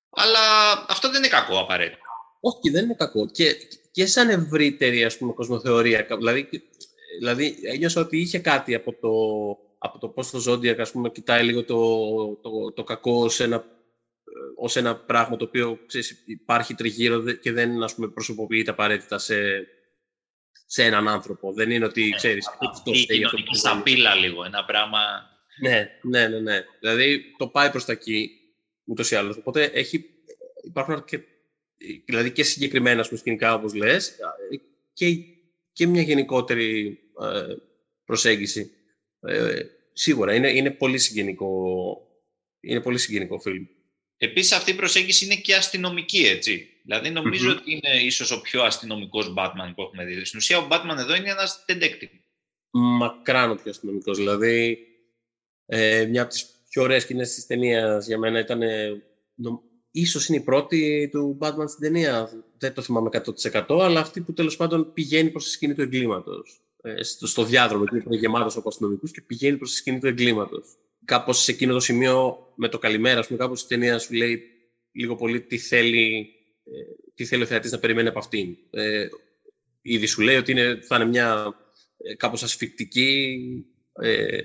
Αλλά 0.09 0.39
αυτό 0.87 1.09
δεν 1.09 1.17
είναι 1.17 1.27
κακό 1.27 1.59
απαραίτητα. 1.59 2.05
Όχι, 2.39 2.69
δεν 2.69 2.83
είναι 2.83 2.95
κακό. 2.97 3.29
Και, 3.31 3.55
και 3.91 4.05
σαν 4.05 4.29
ευρύτερη 4.29 5.03
ας 5.03 5.17
πούμε, 5.17 5.33
κοσμοθεωρία. 5.33 6.07
Δηλαδή, 6.17 6.49
δηλαδή 7.19 7.57
ένιωσα 7.63 8.01
ότι 8.01 8.17
είχε 8.17 8.39
κάτι 8.39 8.75
από 8.75 8.93
το, 8.93 9.09
από 9.77 9.99
το 9.99 10.07
πώς 10.09 10.29
το 10.31 10.51
Zodiac 10.51 10.79
ας 10.79 10.91
πούμε, 10.91 11.09
κοιτάει 11.09 11.43
λίγο 11.43 11.63
το, 11.63 12.35
το, 12.35 12.71
το 12.73 12.83
κακό 12.83 13.23
ως 13.23 13.39
ένα, 13.39 13.65
ως 14.57 14.75
ένα 14.75 14.95
πράγμα 14.95 15.37
το 15.37 15.45
οποίο 15.45 15.79
ξέρεις, 15.85 16.23
υπάρχει 16.25 16.73
τριγύρω 16.73 17.31
και 17.31 17.51
δεν 17.51 17.83
ας 17.83 17.95
πούμε, 17.95 18.07
προσωποποιείται 18.07 18.71
απαραίτητα 18.71 19.17
σε, 19.17 19.67
σε 20.65 20.83
έναν 20.83 21.07
άνθρωπο. 21.07 21.53
Δεν 21.53 21.71
είναι 21.71 21.85
ότι, 21.85 22.03
ναι, 22.03 22.15
ξέρεις... 22.15 22.47
Αυτό 22.59 22.91
η 22.91 23.05
κοινωνική 23.05 23.55
σαπίλα 23.55 24.15
λίγο, 24.15 24.43
ένα 24.43 24.65
πράγμα... 24.65 24.99
Ναι, 25.61 25.89
ναι, 26.01 26.27
ναι, 26.27 26.39
ναι. 26.39 26.63
Δηλαδή 26.79 27.35
το 27.37 27.47
πάει 27.47 27.69
προς 27.69 27.85
τα 27.85 27.91
εκεί, 27.91 28.29
ούτως 28.85 29.11
ή 29.11 29.15
άλλως. 29.15 29.37
Οπότε 29.37 29.63
έχει, 29.63 30.05
υπάρχουν 30.63 31.03
και, 31.03 31.19
δηλαδή 32.05 32.31
και 32.31 32.43
συγκεκριμένα 32.43 33.03
σκηνικά, 33.03 33.53
όπως 33.53 33.73
λες, 33.73 34.15
και, 34.93 35.05
και 35.71 35.87
μια 35.87 36.01
γενικότερη 36.01 36.99
ε, 37.21 37.55
προσέγγιση. 38.05 38.71
Ε, 39.27 39.61
σίγουρα, 39.93 40.33
είναι, 40.33 40.49
είναι, 40.49 40.71
πολύ 40.71 40.97
συγγενικό, 40.97 41.51
είναι 42.59 42.81
πολύ 42.81 42.97
συγγενικό 42.97 43.39
φιλμ. 43.39 43.65
Επίσης 44.17 44.51
αυτή 44.51 44.71
η 44.71 44.75
προσέγγιση 44.75 45.25
είναι 45.25 45.35
και 45.35 45.55
αστυνομική, 45.55 46.25
έτσι. 46.25 46.69
Δηλαδή 46.83 47.17
ότι 47.17 47.71
είναι 47.71 48.01
ίσως 48.01 48.31
ο 48.31 48.41
πιο 48.41 48.63
αστυνομικός 48.63 49.33
Batman 49.37 49.71
που 49.75 49.81
έχουμε 49.81 50.05
δει. 50.05 50.25
Στην 50.25 50.39
ουσία 50.39 50.57
ο 50.57 50.67
Batman 50.71 50.97
εδώ 50.97 51.15
είναι 51.15 51.29
ένας 51.29 51.65
detective. 51.67 52.19
Μακράν 52.69 53.51
ο 53.51 53.55
πιο 53.55 53.71
αστυνομικός. 53.71 54.17
Δηλαδή, 54.17 54.77
ε, 55.65 56.05
μια 56.05 56.21
από 56.21 56.31
τις 56.31 56.45
πιο 56.69 56.81
ωραίες 56.81 57.01
σκηνές 57.01 57.33
της 57.33 57.45
ταινίας 57.45 58.07
για 58.07 58.17
μένα 58.17 58.39
ήταν... 58.39 58.61
Ε, 58.61 59.03
νο, 59.35 59.61
ίσως 59.91 60.27
είναι 60.27 60.37
η 60.37 60.41
πρώτη 60.43 61.09
του 61.11 61.37
Batman 61.41 61.67
στην 61.67 61.81
ταινία. 61.81 62.29
Δεν 62.57 62.73
το 62.73 62.81
θυμάμαι 62.81 63.09
100% 63.43 63.79
αλλά 63.81 63.99
αυτή 63.99 64.21
που 64.21 64.33
τέλος 64.33 64.55
πάντων 64.55 64.93
πηγαίνει 64.93 65.29
προς 65.29 65.43
τη 65.43 65.49
σκηνή 65.49 65.73
του 65.73 65.81
εγκλήματος. 65.81 66.64
Ε, 66.85 67.03
στο, 67.03 67.27
στο 67.27 67.43
διάδρομο, 67.43 67.83
που 67.83 67.95
είναι 67.95 68.15
γεμάτος 68.15 68.57
από 68.57 68.69
αστυνομικούς 68.69 69.11
και 69.11 69.21
πηγαίνει 69.21 69.57
προς 69.57 69.71
τη 69.71 69.75
σκηνή 69.75 69.99
του 69.99 70.07
εγκλήματος. 70.07 70.77
Κάπως 71.05 71.43
σε 71.43 71.51
εκείνο 71.51 71.73
το 71.73 71.79
σημείο 71.79 72.37
με 72.55 72.67
το 72.67 72.77
καλημέρα, 72.77 73.19
ας 73.19 73.27
πούμε, 73.27 73.39
κάπως 73.39 73.61
η 73.61 73.67
ταινία 73.67 73.99
σου 73.99 74.13
λέει 74.13 74.43
λίγο 74.91 75.15
πολύ 75.15 75.41
τι 75.41 75.57
θέλει 75.57 76.29
ε, 76.65 77.05
τι 77.15 77.25
θέλει 77.25 77.43
ο 77.43 77.45
θεατής 77.45 77.71
να 77.71 77.79
περιμένει 77.79 78.07
από 78.07 78.19
αυτήν. 78.19 78.55
Ε, 78.69 79.07
ήδη 79.81 80.05
σου 80.05 80.21
λέει 80.21 80.35
ότι 80.35 80.51
είναι, 80.51 80.79
θα 80.81 80.95
είναι 80.95 81.05
μια 81.05 81.55
ε, 81.97 82.15
κάπως 82.15 82.43
ασφικτική, 82.43 83.39
ε, 84.01 84.39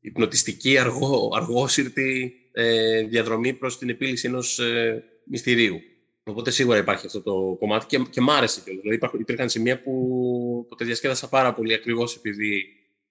υπνοτιστική, 0.00 0.78
αργό, 0.78 1.32
αργόσυρτη 1.34 2.34
ε, 2.52 3.02
διαδρομή 3.02 3.54
προς 3.54 3.78
την 3.78 3.88
επίλυση 3.88 4.26
ενός 4.26 4.58
ε, 4.58 5.04
μυστηρίου. 5.24 5.80
Οπότε 6.28 6.50
σίγουρα 6.50 6.78
υπάρχει 6.78 7.06
αυτό 7.06 7.22
το 7.22 7.56
κομμάτι 7.58 7.86
και, 7.86 7.98
και 8.10 8.20
μ' 8.20 8.30
άρεσε 8.30 8.60
κιόλας. 8.60 8.80
Δηλαδή 8.80 8.96
υπάρχουν, 8.96 9.20
υπήρχαν 9.20 9.48
σημεία 9.48 9.82
που 9.82 10.66
το 10.76 10.84
διασκέδασα 10.84 11.28
πάρα 11.28 11.54
πολύ 11.54 11.74
ακριβώς 11.74 12.14
επειδή 12.14 12.66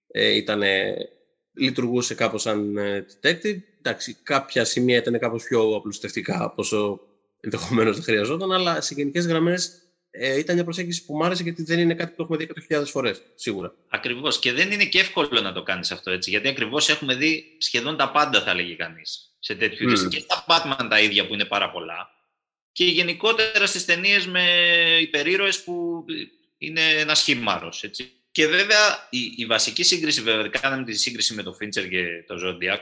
ε, 0.08 0.36
ήταν, 0.36 0.62
λειτουργούσε 1.54 2.16
κάπως 2.16 2.42
σαν 2.42 2.78
detective. 3.22 3.58
Εντάξει, 3.78 4.18
κάποια 4.24 4.66
σημεία 4.66 4.98
ήταν 4.98 5.20
κάπως 5.20 5.44
πιο 5.44 5.76
απλουστευτικά 5.76 6.54
πόσο 6.56 7.00
ενδεχομένως 7.40 7.96
δεν 7.96 8.04
χρειαζόταν, 8.04 8.52
αλλά 8.52 8.82
σε 8.82 8.94
γενικές 8.94 9.28
γραμμές 9.28 9.82
ε, 10.12 10.38
ήταν 10.38 10.56
μια 10.56 10.64
προσέγγιση 10.64 11.06
που 11.06 11.16
μου 11.16 11.26
άρεσε 11.26 11.44
γιατί 11.44 11.64
δεν 11.64 11.80
είναι 11.80 11.94
κάτι 11.94 12.14
που 12.16 12.22
έχουμε 12.22 12.38
δει 12.38 12.50
100.000 12.70 12.84
φορές, 12.86 13.22
σίγουρα. 13.36 13.74
Ακριβώς. 13.90 14.40
Και 14.40 14.54
δεν 14.54 14.72
είναι 14.72 14.86
και 14.86 15.00
εύκολο 15.00 15.42
να 15.42 15.54
το 15.54 15.64
κάνεις 15.64 15.92
αυτό 15.92 16.12
έτσι. 16.12 16.30
Γιατί 16.30 16.48
ακριβώς 16.48 16.90
έχουμε 16.90 17.16
δει 17.16 17.56
σχεδόν 17.58 17.98
τα 17.98 18.12
πάντα, 18.12 18.42
θα 18.42 18.54
λέγει 18.54 18.76
κανείς, 18.76 19.36
σε 19.40 19.56
τέτοιου 19.56 19.92
mm. 19.92 20.10
Και 20.10 20.20
στα 20.20 20.46
Batman 20.48 20.88
τα 20.90 21.00
ίδια 21.00 21.28
που 21.28 21.34
είναι 21.34 21.46
πάρα 21.46 21.72
πολλά. 21.72 22.16
Και 22.78 22.86
γενικότερα 22.86 23.66
στις 23.66 23.86
ταινίες 23.86 24.28
με 24.28 24.44
υπερήρωες 25.02 25.64
που 25.64 26.06
είναι 26.58 26.82
ένα 26.82 27.14
χήμαρο. 27.14 27.70
Και 28.32 28.48
βέβαια 28.48 29.08
η, 29.10 29.34
η 29.36 29.46
βασική 29.46 29.84
σύγκριση, 29.84 30.22
βέβαια, 30.22 30.48
κάναμε 30.48 30.84
τη 30.84 30.94
σύγκριση 30.94 31.34
με 31.34 31.44
το 31.44 31.58
Fincher 31.62 31.90
και 31.90 32.24
το 32.28 32.36
Zodiac, 32.44 32.80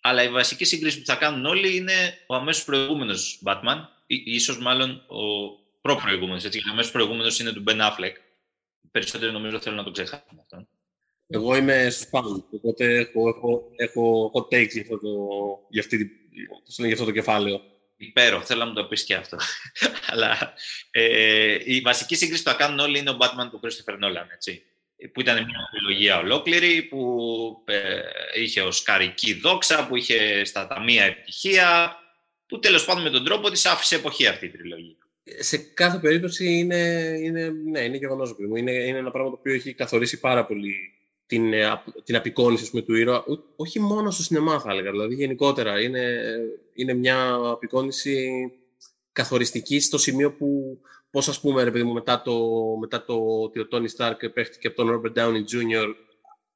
αλλά 0.00 0.22
η 0.22 0.28
βασική 0.28 0.64
σύγκριση 0.64 0.98
που 0.98 1.06
θα 1.06 1.14
κάνουν 1.14 1.46
όλοι 1.46 1.76
είναι 1.76 2.18
ο 2.26 2.34
αμέσως 2.34 2.64
προηγούμενος 2.64 3.42
Batman, 3.44 3.86
ή 4.06 4.22
ίσως 4.24 4.58
μάλλον 4.58 4.90
ο 4.90 5.50
προ-προηγούμενος. 5.80 6.40
Γιατί 6.40 6.58
ο 6.58 6.70
αμέσως 6.70 6.92
προηγούμενος 6.92 7.38
είναι 7.38 7.52
του 7.52 7.64
Ben 7.66 7.80
Affleck. 7.80 8.14
Περισσότεροι 8.90 9.32
νομίζω 9.32 9.60
θέλουν 9.60 9.78
να 9.78 9.84
το 9.84 9.90
ξεχάσουν 9.90 10.38
αυτό. 10.40 10.66
Εγώ 11.26 11.56
είμαι 11.56 11.90
σπαν, 11.90 12.44
οπότε 12.50 12.94
έχω, 12.96 13.28
έχω, 13.28 13.70
έχω 13.76 14.32
hot 14.34 14.54
takes 14.54 14.70
για 14.72 14.82
αυτό 14.82 14.98
το, 14.98 15.10
για 15.68 15.82
αυτή, 15.82 16.10
για 16.66 16.92
αυτό 16.92 17.04
το 17.04 17.10
κεφάλαιο. 17.10 17.73
Υπέροχο, 17.96 18.44
θέλω 18.44 18.60
να 18.60 18.66
μου 18.66 18.74
το 18.74 18.84
πεις 18.84 19.04
και 19.04 19.14
αυτό. 19.14 19.36
Αλλά 20.10 20.54
ε, 20.90 21.58
η 21.64 21.80
βασική 21.80 22.14
σύγκριση 22.14 22.42
που 22.42 22.50
θα 22.50 22.56
κάνουν 22.56 22.78
όλοι 22.78 22.98
είναι 22.98 23.10
ο 23.10 23.16
Batman 23.20 23.48
του 23.50 23.60
Christopher 23.62 23.94
Nolan, 23.94 24.26
έτσι 24.34 24.62
που 25.12 25.20
ήταν 25.20 25.44
μια 25.44 25.68
επιλογία 25.72 26.18
ολόκληρη, 26.18 26.82
που 26.82 27.62
ε, 27.64 28.00
είχε 28.42 28.62
ως 28.62 28.82
καρική 28.82 29.34
δόξα, 29.34 29.86
που 29.86 29.96
είχε 29.96 30.44
στα 30.44 30.66
ταμεία 30.66 31.04
επιτυχία, 31.04 31.96
που 32.46 32.58
τέλος 32.58 32.84
πάντων 32.84 33.02
με 33.02 33.10
τον 33.10 33.24
τρόπο 33.24 33.50
της 33.50 33.66
άφησε 33.66 33.94
εποχή 33.94 34.26
αυτή 34.26 34.46
η 34.46 34.50
τριλογία. 34.50 34.96
Σε 35.38 35.56
κάθε 35.56 35.98
περίπτωση 35.98 36.58
είναι, 36.58 37.12
είναι, 37.22 37.48
ναι, 37.48 37.80
είναι 37.80 37.96
γεγονός 37.96 38.36
μου. 38.38 38.56
Είναι, 38.56 38.72
είναι 38.72 38.98
ένα 38.98 39.10
πράγμα 39.10 39.30
το 39.30 39.36
οποίο 39.38 39.54
έχει 39.54 39.74
καθορίσει 39.74 40.20
πάρα 40.20 40.46
πολύ 40.46 40.74
την, 41.26 41.52
ε, 41.52 41.82
την 42.04 42.16
απεικόνηση 42.16 42.70
πούμε, 42.70 42.82
του 42.82 42.94
ήρωα, 42.94 43.24
όχι 43.56 43.80
μόνο 43.80 44.10
στο 44.10 44.22
σινεμά 44.22 44.60
θα 44.60 44.70
έλεγα, 44.70 44.90
δηλαδή 44.90 45.14
γενικότερα 45.14 45.80
είναι, 45.80 46.22
είναι 46.74 46.94
μια 46.94 47.32
απεικόνηση 47.32 48.30
καθοριστική 49.12 49.80
στο 49.80 49.98
σημείο 49.98 50.32
που 50.32 50.78
Πώς, 51.14 51.28
ας 51.28 51.40
πούμε, 51.40 51.62
ρε 51.62 51.70
παιδί 51.70 51.84
μου, 51.84 51.92
μετά 51.92 52.22
το, 52.22 52.40
μετά 52.80 53.04
το 53.04 53.14
ότι 53.42 53.60
ο 53.60 53.66
Τόνι 53.66 53.88
Στάρκ 53.88 54.28
παίχτηκε 54.28 54.66
από 54.66 54.76
τον 54.76 54.90
Ρόμπερτ 54.90 55.14
Ντάουνι 55.14 55.44
Jr., 55.52 55.94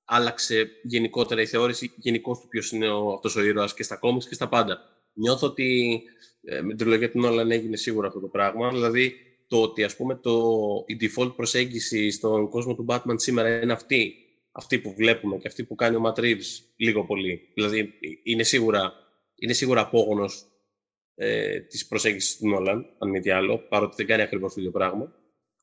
άλλαξε 0.05 0.71
γενικότερα 0.83 1.41
η 1.41 1.47
θεώρηση 1.47 1.93
γενικώ 1.97 2.33
του 2.33 2.49
ποιος 2.49 2.73
είναι 2.73 2.87
αυτός 3.15 3.37
ο 3.37 3.43
ήρωας 3.43 3.75
και 3.75 3.83
στα 3.83 3.97
κόμικς 3.97 4.29
και 4.29 4.35
στα 4.35 4.49
πάντα. 4.49 4.79
Νιώθω 5.13 5.47
ότι 5.47 6.03
ε, 6.43 6.61
με 6.61 6.69
την 6.69 6.77
τριλογία 6.77 7.11
του 7.11 7.21
Νόλαν 7.21 7.51
έγινε 7.51 7.77
σίγουρα 7.77 8.07
αυτό 8.07 8.21
το 8.21 8.27
πράγμα. 8.27 8.71
Δηλαδή, 8.71 9.15
το 9.49 9.63
ότι 9.63 9.85
ας 9.85 9.97
πούμε 9.97 10.15
το, 10.15 10.51
η 10.87 10.97
default 11.01 11.33
προσέγγιση 11.37 12.11
στον 12.11 12.49
κόσμο 12.49 12.75
του 12.75 12.85
Batman 12.89 13.15
σήμερα 13.15 13.63
είναι 13.63 13.73
αυτή, 13.73 14.15
αυτή 14.59 14.79
που 14.79 14.95
βλέπουμε 14.95 15.37
και 15.37 15.49
αυτή 15.49 15.65
που 15.65 15.75
κάνει 15.75 15.97
ο 15.97 16.03
Matt 16.05 16.21
Reeves 16.21 16.63
λίγο 16.77 17.05
πολύ. 17.05 17.41
Δηλαδή, 17.55 17.93
είναι 18.23 18.43
σίγουρα, 18.43 18.93
είναι 19.35 19.53
σίγουρα 19.53 19.81
απόγονος 19.81 20.47
ε, 21.15 21.61
της 21.61 21.87
προσέγγισης 21.87 22.37
του 22.37 22.49
Νόλαν, 22.49 22.87
αν 22.99 23.11
μη 23.11 23.21
τι 23.21 23.31
άλλο, 23.31 23.59
παρότι 23.59 23.95
δεν 23.97 24.07
κάνει 24.07 24.23
ακριβώς 24.23 24.55
το 24.55 24.61
ίδιο 24.61 24.73
πράγμα. 24.73 25.13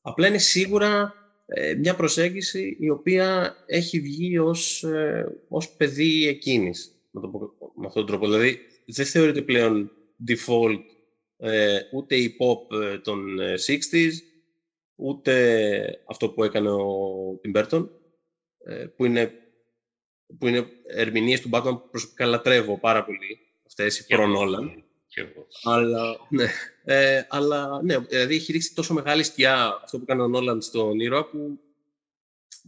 Απλά 0.00 0.28
είναι 0.28 0.38
σίγουρα 0.38 1.14
ε, 1.46 1.74
μια 1.74 1.94
προσέγγιση 1.94 2.76
η 2.80 2.90
οποία 2.90 3.56
έχει 3.66 4.00
βγει 4.00 4.38
ως, 4.38 4.82
ε, 4.82 5.36
ως 5.48 5.70
παιδί 5.70 6.26
εκείνης, 6.26 6.92
με, 7.10 7.20
το, 7.20 7.28
με 7.74 7.86
αυτόν 7.86 8.06
τον 8.06 8.06
τρόπο. 8.06 8.32
Δηλαδή, 8.32 8.58
δεν 8.86 9.06
θεωρείται 9.06 9.42
πλέον 9.42 9.90
default 10.28 10.82
ε, 11.36 11.78
ούτε 11.92 12.16
η 12.16 12.36
pop 12.40 12.82
ε, 12.82 12.98
των 12.98 13.38
60s, 13.66 14.12
ούτε 14.94 16.02
αυτό 16.08 16.30
που 16.30 16.44
έκανε 16.44 16.70
ο 16.70 16.86
Tim 17.44 17.56
Burton, 17.56 17.88
που 18.96 19.04
είναι, 19.04 19.32
που 20.38 20.46
είναι 20.46 20.66
ερμηνείες 20.86 21.40
του 21.40 21.50
Batman 21.52 21.62
που 21.62 21.90
προσωπικά 21.90 22.26
λατρεύω 22.26 22.78
πάρα 22.78 23.04
πολύ, 23.04 23.38
αυτές 23.66 23.98
οι 23.98 24.06
προ-Νόλαν. 24.06 24.84
Αλλά, 25.62 26.16
ναι, 26.28 26.46
ε, 26.84 27.26
αλλά 27.28 27.82
ναι, 27.82 27.98
δηλαδή 27.98 28.34
έχει 28.34 28.52
ρίξει 28.52 28.74
τόσο 28.74 28.94
μεγάλη 28.94 29.22
σκιά 29.22 29.80
αυτό 29.82 29.98
που 29.98 30.04
κάνει 30.04 30.20
ο 30.20 30.28
Νόλαντ 30.28 30.62
στον 30.62 31.00
ήρωα 31.00 31.24
που, 31.24 31.58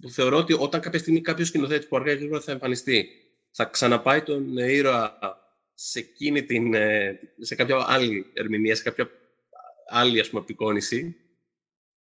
που 0.01 0.11
θεωρώ 0.11 0.37
ότι 0.37 0.53
όταν 0.53 0.81
κάποια 0.81 0.99
στιγμή 0.99 1.21
κάποιος 1.21 1.49
σκηνοθέτης 1.49 1.89
που 1.89 1.97
αργά 1.97 2.13
ή 2.13 2.17
γρήγορα 2.17 2.41
θα 2.41 2.53
εμφανιστεί 2.53 3.09
θα 3.51 3.65
ξαναπάει 3.65 4.23
τον 4.23 4.57
ήρωα 4.57 5.19
σε, 5.75 5.99
εκείνη 5.99 6.45
την, 6.45 6.75
ε, 6.75 7.19
σε 7.39 7.55
κάποια 7.55 7.85
άλλη 7.89 8.31
ερμηνεία, 8.33 8.75
σε 8.75 8.83
κάποια 8.83 9.11
άλλη 9.89 10.21
ας 10.21 10.29
πούμε 10.29 10.41
απεικόνηση, 10.41 11.17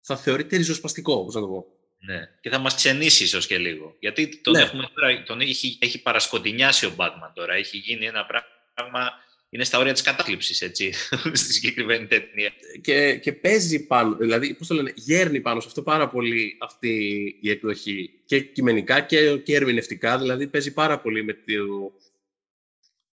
θα 0.01 0.18
θεωρείται 0.18 0.58
ριζοσπαστικό, 0.58 1.25
πώς 1.25 1.36
να 1.36 1.42
το 1.42 1.48
πω. 1.48 1.66
Ναι. 2.00 2.30
Και 2.42 2.50
θα 2.50 2.58
μας 2.58 2.75
ξενήσει 2.75 3.24
ίσως 3.24 3.48
και 3.48 3.58
λίγο. 3.58 3.96
Γιατί 4.00 4.42
τον, 4.42 4.54
ναι. 4.54 4.62
έχουμε, 4.62 4.89
τον 5.25 5.42
έχει, 5.42 5.77
έχει 5.82 6.01
παρασκοτεινιάσει 6.01 6.86
ο 6.86 6.94
Batman 6.98 7.32
τώρα. 7.34 7.54
Έχει 7.54 7.77
γίνει 7.77 8.06
ένα 8.06 8.25
πράγμα 8.25 9.13
είναι 9.50 9.63
στα 9.63 9.77
όρια 9.77 9.94
της 9.94 10.01
κατάθλιψης, 10.01 10.62
έτσι, 10.62 10.94
στη 11.42 11.54
συγκεκριμένη 11.54 12.06
ταινία. 12.06 12.51
Και, 12.82 13.18
και 13.18 13.34
παίζει 13.34 13.86
πάνω, 13.86 14.16
δηλαδή, 14.16 14.54
πώς 14.54 14.68
το 14.68 14.74
λένε, 14.74 14.92
γέρνει 14.96 15.42
πάνω 15.42 15.60
σε 15.60 15.68
αυτό 15.68 15.84
πάρα 15.84 16.10
πολύ 16.10 16.58
αυτή 16.60 17.36
η 17.42 17.50
εκδοχή 17.50 18.22
και 18.25 18.42
κειμενικά 18.42 19.01
και, 19.01 19.38
και 19.38 19.56
ερμηνευτικά, 19.56 20.18
δηλαδή 20.18 20.48
παίζει 20.48 20.74
πάρα 20.74 21.01
πολύ 21.01 21.24
με, 21.24 21.34
το, 21.34 21.92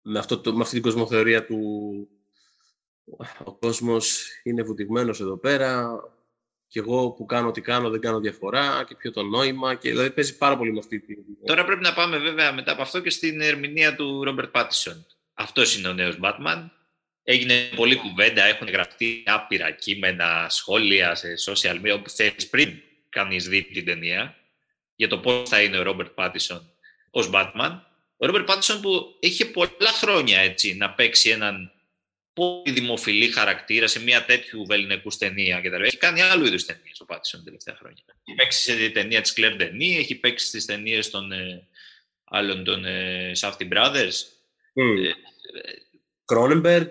με, 0.02 0.18
αυτό 0.18 0.38
το, 0.38 0.52
με 0.54 0.62
αυτή 0.62 0.74
την 0.74 0.82
κοσμοθεωρία 0.82 1.44
του 1.46 1.58
ο 3.44 3.52
κόσμος 3.52 4.28
είναι 4.42 4.62
βουτυγμένος 4.62 5.20
εδώ 5.20 5.36
πέρα 5.36 6.00
και 6.74 6.80
εγώ 6.80 7.10
που 7.10 7.24
κάνω 7.26 7.50
τι 7.50 7.60
κάνω 7.60 7.90
δεν 7.90 8.00
κάνω 8.00 8.20
διαφορά 8.20 8.84
και 8.88 8.94
ποιο 8.94 9.10
το 9.10 9.22
νόημα. 9.22 9.74
Και, 9.74 9.90
δηλαδή 9.90 10.10
παίζει 10.10 10.36
πάρα 10.36 10.56
πολύ 10.56 10.72
με 10.72 10.78
αυτή 10.78 11.00
τη. 11.00 11.14
Τώρα 11.46 11.64
πρέπει 11.64 11.82
να 11.82 11.92
πάμε 11.92 12.18
βέβαια 12.18 12.52
μετά 12.52 12.72
από 12.72 12.82
αυτό 12.82 13.00
και 13.00 13.10
στην 13.10 13.40
ερμηνεία 13.40 13.94
του 13.94 14.24
Ρόμπερτ 14.24 14.48
Πάτισον. 14.48 15.06
Αυτός 15.34 15.76
είναι 15.76 15.88
ο 15.88 15.92
νέος 15.92 16.18
Batman. 16.22 16.68
Έγινε 17.22 17.54
πολλή 17.76 17.96
κουβέντα, 17.96 18.44
έχουν 18.44 18.68
γραφτεί 18.68 19.22
άπειρα 19.26 19.70
κείμενα, 19.70 20.46
σχόλια 20.48 21.14
σε 21.14 21.28
social 21.48 21.74
media, 21.74 21.94
όπου 21.94 22.10
θέλει 22.10 22.34
πριν 22.50 22.72
κανείς 23.08 23.48
δει 23.48 23.62
την 23.62 23.84
ταινία, 23.84 24.36
για 24.94 25.08
το 25.08 25.18
πώς 25.18 25.48
θα 25.48 25.62
είναι 25.62 25.78
ο 25.78 25.82
Ρόμπερτ 25.82 26.10
Πάτισον 26.10 26.70
ως 27.10 27.30
Batman. 27.32 27.80
Ο 28.16 28.26
Ρόμπερτ 28.26 28.46
Πάτισον 28.46 28.80
που 28.80 29.16
είχε 29.20 29.44
πολλά 29.44 29.90
χρόνια 30.00 30.38
έτσι 30.38 30.76
να 30.76 30.90
παίξει 30.90 31.30
έναν 31.30 31.72
πολύ 32.34 32.70
δημοφιλή 32.70 33.26
χαρακτήρα 33.26 33.86
σε 33.86 34.02
μια 34.02 34.24
τέτοιου 34.24 34.66
βεληνικού 34.66 35.08
ταινία 35.18 35.60
και 35.60 35.68
Έχει 35.68 35.96
κάνει 35.96 36.22
άλλου 36.22 36.46
είδους 36.46 36.64
ταινίες 36.64 37.00
ο 37.00 37.04
Πάτισον 37.04 37.40
τα 37.40 37.44
τελευταία 37.44 37.76
χρόνια. 37.76 38.02
Έχει 38.24 38.36
παίξει 38.36 38.62
σε 38.62 38.90
ταινία 38.90 39.20
της 39.20 39.32
Κλέρ 39.32 39.56
Ντενή, 39.56 39.96
έχει 39.96 40.14
παίξει 40.14 40.46
στις 40.46 40.64
ταινίες 40.64 41.10
των 41.10 41.32
ε, 41.32 41.68
άλλων 42.24 42.64
των 42.64 42.84
ε, 42.84 43.32
Safety 43.40 43.72
Brothers. 43.72 44.12
Κρόνεμπεργκ. 46.24 46.90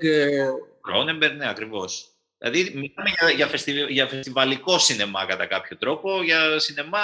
Κρόνεμπεργκ, 0.82 1.38
ναι, 1.38 1.50
ακριβώς. 1.50 2.08
Δηλαδή, 2.38 2.64
μιλάμε 2.64 3.10
για, 3.20 3.30
για, 3.30 3.48
φεστιβ, 3.48 3.90
για 3.90 4.08
φεστιβαλικό 4.08 4.80
σινεμά 4.80 5.26
κατά 5.26 5.46
κάποιο 5.46 5.78
τρόπο, 5.78 6.24
για 6.24 6.60
σινεμά 6.60 7.00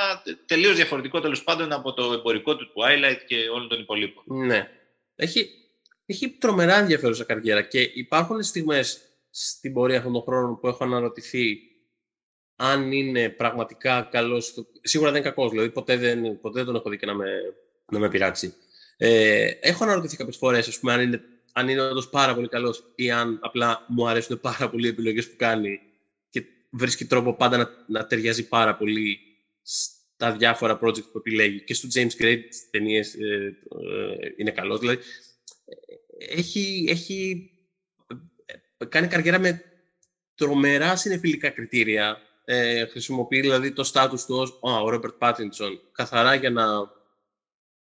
τελείως 0.45 0.75
διαφορετικό 0.75 1.19
τέλος 1.19 1.43
πάντων 1.43 1.71
από 1.71 1.93
το 1.93 2.13
εμπορικό 2.13 2.55
του 2.55 2.71
Twilight 2.73 3.19
και 3.27 3.49
όλων 3.49 3.67
των 3.67 3.79
υπολείπων. 3.79 4.23
Ναι. 4.27 4.69
Έχει, 5.15 5.49
έχει 6.11 6.29
τρομερά 6.29 6.75
ενδιαφέρουσα 6.75 7.23
καριέρα 7.23 7.61
και 7.61 7.81
υπάρχουν 7.93 8.43
στιγμές 8.43 9.01
στην 9.29 9.73
πορεία 9.73 9.97
αυτών 9.97 10.13
των 10.13 10.21
χρόνων 10.21 10.59
που 10.59 10.67
έχω 10.67 10.83
αναρωτηθεί 10.83 11.57
αν 12.55 12.91
είναι 12.91 13.29
πραγματικά 13.29 14.07
καλός. 14.11 14.53
Σίγουρα 14.81 15.11
δεν 15.11 15.19
είναι 15.19 15.29
κακός, 15.29 15.51
δηλαδή 15.51 15.69
ποτέ 15.69 15.97
δεν, 15.97 16.39
ποτέ 16.39 16.57
δεν 16.57 16.65
τον 16.65 16.75
έχω 16.75 16.89
δει 16.89 16.97
και 16.97 17.05
να 17.05 17.13
με, 17.13 17.25
να 17.91 17.99
με 17.99 18.09
πειράξει. 18.09 18.53
Ε, 18.97 19.51
έχω 19.59 19.83
αναρωτηθεί 19.83 20.17
κάποιες 20.17 20.37
φορές, 20.37 20.67
ας 20.67 20.79
πούμε, 20.79 20.93
αν 20.93 21.01
είναι, 21.01 21.21
αν 21.53 21.69
είναι 21.69 21.81
όντως 21.81 22.09
πάρα 22.09 22.35
πολύ 22.35 22.47
καλός 22.47 22.91
ή 22.95 23.11
αν 23.11 23.39
απλά 23.41 23.85
μου 23.87 24.07
αρέσουν 24.07 24.39
πάρα 24.39 24.69
πολύ 24.69 24.85
οι 24.85 24.89
επιλογές 24.89 25.29
που 25.29 25.35
κάνει 25.37 25.79
και 26.29 26.43
βρίσκει 26.69 27.05
τρόπο 27.05 27.33
πάντα 27.33 27.57
να, 27.57 27.69
να 27.87 28.07
ταιριάζει 28.07 28.47
πάρα 28.47 28.75
πολύ 28.75 29.19
στα 29.61 30.31
διάφορα 30.31 30.79
project 30.83 31.11
που 31.11 31.17
επιλέγει. 31.17 31.63
Και 31.63 31.73
στο 31.73 31.87
James 31.93 32.23
Gray 32.23 32.39
τις 32.49 32.69
ταινίες 32.69 33.13
ε, 33.13 33.57
ε, 34.15 34.33
είναι 34.37 34.51
καλός. 34.51 34.79
Δηλαδή, 34.79 34.99
έχει, 36.19 36.85
έχει 36.89 37.49
κάνει 38.89 39.07
καριέρα 39.07 39.39
με 39.39 39.63
τρομερά 40.35 40.95
συνεφιλικά 40.95 41.49
κριτήρια. 41.49 42.17
Ε, 42.45 42.85
χρησιμοποιεί 42.85 43.41
δηλαδή 43.41 43.71
το 43.71 43.83
στάτους 43.83 44.25
του 44.25 44.35
ως 44.35 44.57
ο 44.61 44.89
Ρόμπερτ 44.89 45.13
Πάτινσον 45.13 45.79
καθαρά 45.91 46.33
για 46.35 46.49
να 46.49 46.65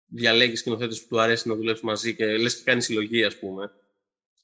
διαλέγει 0.06 0.56
σκηνοθέτες 0.56 1.01
που 1.01 1.08
του 1.08 1.20
αρέσει 1.20 1.48
να 1.48 1.56
δουλέψει 1.56 1.86
μαζί 1.86 2.16
και 2.16 2.25
λες 2.25 2.56
και 2.56 2.63
κάνει 2.63 2.82
συλλογή, 2.82 3.24
ας 3.24 3.40
πούμε. 3.40 3.72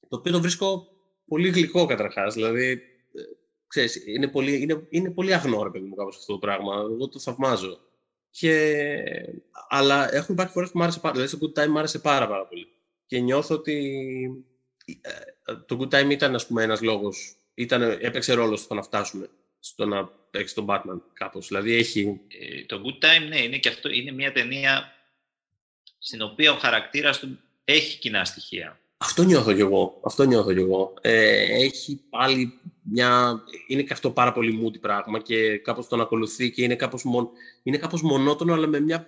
Το 0.09 0.17
οποίο 0.17 0.31
το 0.31 0.41
βρίσκω 0.41 0.87
πολύ 1.27 1.49
γλυκό 1.49 1.85
καταρχάς. 1.85 2.33
Δηλαδή, 2.33 2.71
ε, 2.71 2.79
ξέρεις, 3.67 4.05
είναι 4.05 4.27
πολύ, 4.27 4.61
είναι, 4.61 4.87
είναι 4.89 5.11
πολύ 5.11 5.33
αγνό, 5.33 5.63
ρε 5.63 5.69
παιδί 5.69 5.85
μου, 5.85 5.95
κάπως 5.95 6.17
αυτό 6.17 6.33
το 6.33 6.39
πράγμα. 6.39 6.75
Εγώ 6.75 7.09
το 7.09 7.19
θαυμάζω. 7.19 7.79
Και... 8.29 9.03
Αλλά 9.69 10.15
έχουν 10.15 10.33
υπάρχει 10.33 10.51
φορές 10.51 10.71
που 10.71 10.77
μου 10.77 10.83
άρεσε 10.83 10.99
πάρα 10.99 11.13
πολύ. 11.13 11.27
Δηλαδή, 11.27 11.45
στο 11.45 11.61
Good 11.63 11.63
Time 11.63 11.71
μου 11.71 11.77
άρεσε 11.77 11.99
πάρα, 11.99 12.27
πάρα 12.27 12.47
πολύ 12.47 12.76
και 13.07 13.19
νιώθω 13.19 13.55
ότι 13.55 13.75
ε, 15.01 15.09
το 15.65 15.77
Good 15.79 15.95
Time 15.95 16.09
ήταν 16.09 16.35
ας 16.35 16.47
πούμε 16.47 16.63
ένας 16.63 16.81
λόγος, 16.81 17.35
ήταν, 17.53 17.81
έπαιξε 17.81 18.33
ρόλο 18.33 18.55
στο 18.55 18.73
να 18.73 18.81
φτάσουμε 18.81 19.29
στο 19.59 19.85
να 19.85 20.05
παίξει 20.05 20.55
τον 20.55 20.65
Batman 20.69 20.99
κάπως. 21.13 21.47
Δηλαδή 21.47 21.73
έχει... 21.73 22.19
Ε, 22.27 22.65
το 22.65 22.81
Good 22.85 23.05
Time, 23.05 23.27
ναι, 23.27 23.43
είναι 23.43 23.57
και 23.57 23.69
αυτό, 23.69 23.89
είναι 23.89 24.11
μια 24.11 24.31
ταινία 24.31 24.91
στην 25.97 26.21
οποία 26.21 26.51
ο 26.51 26.55
χαρακτήρας 26.55 27.19
του 27.19 27.39
έχει 27.63 27.99
κοινά 27.99 28.25
στοιχεία. 28.25 28.79
Αυτό 28.97 29.23
νιώθω 29.23 29.53
κι 29.53 29.59
εγώ. 29.59 29.99
Αυτό 30.03 30.23
νιώθω 30.23 30.53
κι 30.53 30.59
εγώ. 30.59 30.93
Ε, 31.01 31.63
έχει 31.63 32.01
πάλι 32.09 32.59
μια... 32.81 33.41
Είναι 33.67 33.81
και 33.81 33.93
αυτό 33.93 34.11
πάρα 34.11 34.31
πολύ 34.31 34.61
moody 34.63 34.79
πράγμα 34.79 35.19
και 35.19 35.57
κάπως 35.57 35.87
τον 35.87 36.01
ακολουθεί 36.01 36.51
και 36.51 36.63
είναι 36.63 36.75
κάπως, 36.75 37.03
μον... 37.03 37.29
είναι 37.63 37.77
κάπως 37.77 38.01
μονότονο 38.01 38.53
αλλά 38.53 38.67
με 38.67 38.79
μια 38.79 39.07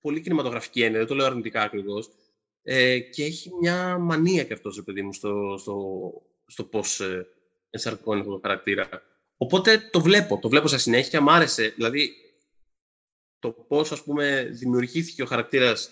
πολύ 0.00 0.20
κινηματογραφική 0.20 0.82
έννοια. 0.82 0.98
Δεν 0.98 1.08
το 1.08 1.14
λέω 1.14 1.26
αρνητικά 1.26 1.62
ακριβώς. 1.62 2.08
Ε, 2.66 2.98
και 2.98 3.24
έχει 3.24 3.50
μια 3.60 3.98
μανία 3.98 4.44
και 4.44 4.52
αυτός, 4.52 4.82
παιδί 4.84 5.02
μου, 5.02 5.12
στο, 5.12 5.56
στο, 5.58 5.76
στο 6.46 6.64
πώς 6.64 7.00
ε, 7.00 7.26
ενσαρκώνει 7.70 8.20
αυτό 8.20 8.32
το 8.32 8.40
χαρακτήρα. 8.42 8.88
Οπότε 9.36 9.88
το 9.90 10.00
βλέπω, 10.00 10.38
το 10.38 10.48
βλέπω 10.48 10.68
σε 10.68 10.78
συνέχεια, 10.78 11.20
μ' 11.20 11.28
άρεσε. 11.28 11.68
Δηλαδή, 11.68 12.12
το 13.38 13.50
πώς, 13.50 13.92
ας 13.92 14.02
πούμε, 14.02 14.48
δημιουργήθηκε 14.50 15.22
ο 15.22 15.26
χαρακτήρας 15.26 15.90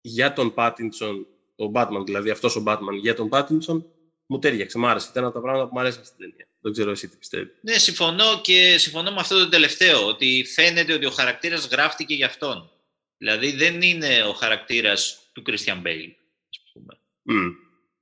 για 0.00 0.32
τον 0.32 0.54
Πάτινσον, 0.54 1.26
ο 1.56 1.70
Batman, 1.74 2.02
δηλαδή 2.04 2.30
αυτός 2.30 2.56
ο 2.56 2.62
Batman 2.66 2.98
για 3.00 3.14
τον 3.14 3.28
Πάτινσον, 3.28 3.86
μου 4.26 4.38
τέριαξε, 4.38 4.78
μ' 4.78 4.86
άρεσε. 4.86 5.08
Ήταν 5.10 5.24
από 5.24 5.34
τα 5.34 5.40
πράγματα 5.40 5.68
που 5.68 5.74
μου 5.74 5.80
αρέσαν 5.80 6.04
στην 6.04 6.18
ταινία. 6.18 6.48
Δεν 6.60 6.72
ξέρω 6.72 6.90
εσύ 6.90 7.08
τι 7.08 7.16
πιστεύεις. 7.16 7.54
Ναι, 7.60 7.78
συμφωνώ 7.78 8.40
και 8.40 8.76
συμφωνώ 8.78 9.10
με 9.10 9.20
αυτό 9.20 9.38
το 9.38 9.48
τελευταίο, 9.48 10.06
ότι 10.06 10.44
φαίνεται 10.54 10.92
ότι 10.92 11.06
ο 11.06 11.10
χαρακτήρας 11.10 11.66
γράφτηκε 11.66 12.14
για 12.14 12.26
αυτόν. 12.26 12.70
Δηλαδή 13.18 13.52
δεν 13.52 13.82
είναι 13.82 14.22
ο 14.22 14.32
χαρακτήρας 14.32 15.27
του 15.42 15.52
Christian 15.52 15.82
Bale, 15.82 16.12
ας 16.50 16.72
πούμε. 16.72 16.98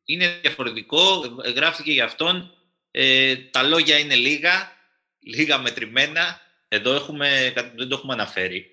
Είναι 0.04 0.38
διαφορετικό, 0.42 1.20
γράφτηκε 1.54 1.92
για 1.92 2.04
αυτόν. 2.04 2.50
Ε, 2.90 3.36
τα 3.36 3.62
λόγια 3.62 3.98
είναι 3.98 4.14
λίγα, 4.14 4.72
λίγα 5.18 5.58
μετρημένα. 5.58 6.40
Εδώ 6.68 6.94
έχουμε, 6.94 7.52
δεν 7.76 7.88
το 7.88 7.96
έχουμε 7.96 8.12
αναφέρει. 8.12 8.66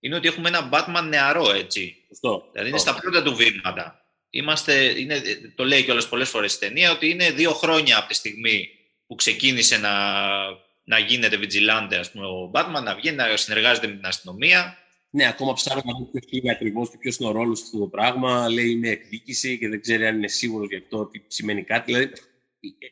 Είναι 0.00 0.16
ότι 0.16 0.28
έχουμε 0.28 0.48
ένα 0.48 0.68
Batman 0.72 1.06
νεαρό, 1.08 1.52
έτσι. 1.52 1.96
Σωστό. 2.08 2.48
Δηλαδή 2.52 2.68
είναι 2.68 2.78
στα 2.78 2.94
πρώτα 2.94 3.22
του 3.22 3.34
βήματα. 3.34 4.02
Είμαστε, 4.30 5.00
είναι, 5.00 5.22
το 5.54 5.64
λέει 5.64 5.82
κιόλας 5.82 6.08
πολλές 6.08 6.28
φορές 6.28 6.52
στην 6.52 6.68
ταινία, 6.68 6.92
ότι 6.92 7.08
είναι 7.08 7.30
δύο 7.30 7.52
χρόνια 7.52 7.98
από 7.98 8.08
τη 8.08 8.14
στιγμή 8.14 8.68
που 9.06 9.14
ξεκίνησε 9.14 9.78
να, 9.78 9.92
να 10.84 10.98
γίνεται 10.98 11.38
vigilante, 11.42 11.94
ας 11.94 12.10
πούμε, 12.10 12.26
ο 12.26 12.50
Batman, 12.54 12.82
να 12.82 12.94
βγαίνει, 12.94 13.16
να 13.16 13.36
συνεργάζεται 13.36 13.86
με 13.86 13.94
την 13.94 14.06
αστυνομία 14.06 14.78
ναι, 15.10 15.28
ακόμα 15.28 15.52
ψάχνω 15.52 15.82
να 15.84 15.98
δω 15.98 16.04
ποιος 16.04 16.24
είναι 16.28 16.50
ακριβώς 16.50 16.90
και 16.90 16.96
ποιος 16.98 17.16
είναι 17.16 17.28
ο 17.28 17.32
ρόλος 17.32 17.58
σε 17.58 17.64
αυτό 17.64 17.78
το 17.78 17.86
πράγμα. 17.86 18.48
Λέει 18.48 18.70
είναι 18.70 18.88
εκδίκηση 18.88 19.58
και 19.58 19.68
δεν 19.68 19.80
ξέρει 19.80 20.06
αν 20.06 20.16
είναι 20.16 20.28
σίγουρος 20.28 20.68
γι' 20.68 20.76
αυτό 20.76 20.98
ότι 20.98 21.24
σημαίνει 21.26 21.64
κάτι. 21.64 21.92
Δηλαδή 21.92 22.12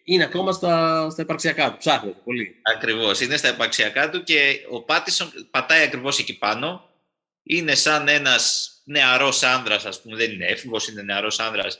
είναι 0.05 0.24
ακόμα 0.24 0.52
στα, 0.52 1.11
στα 1.11 1.22
υπαρξιακά 1.22 1.70
του. 1.70 1.76
Ψάχνω 1.79 2.11
πολύ. 2.24 2.61
Ακριβώς. 2.74 3.20
Είναι 3.20 3.37
στα 3.37 3.48
υπαρξιακά 3.48 4.11
του 4.11 4.22
και 4.22 4.66
ο 4.70 4.83
Πάτισον 4.83 5.33
πατάει 5.50 5.83
ακριβώς 5.83 6.18
εκεί 6.18 6.38
πάνω. 6.38 6.90
Είναι 7.42 7.74
σαν 7.74 8.09
ένας 8.09 8.72
νεαρός 8.85 9.42
άνδρας, 9.42 9.85
ας 9.85 10.02
πούμε. 10.02 10.16
Δεν 10.16 10.31
είναι 10.31 10.46
έφηβος, 10.46 10.88
είναι 10.88 11.02
νεαρός 11.02 11.38
άνδρας 11.38 11.79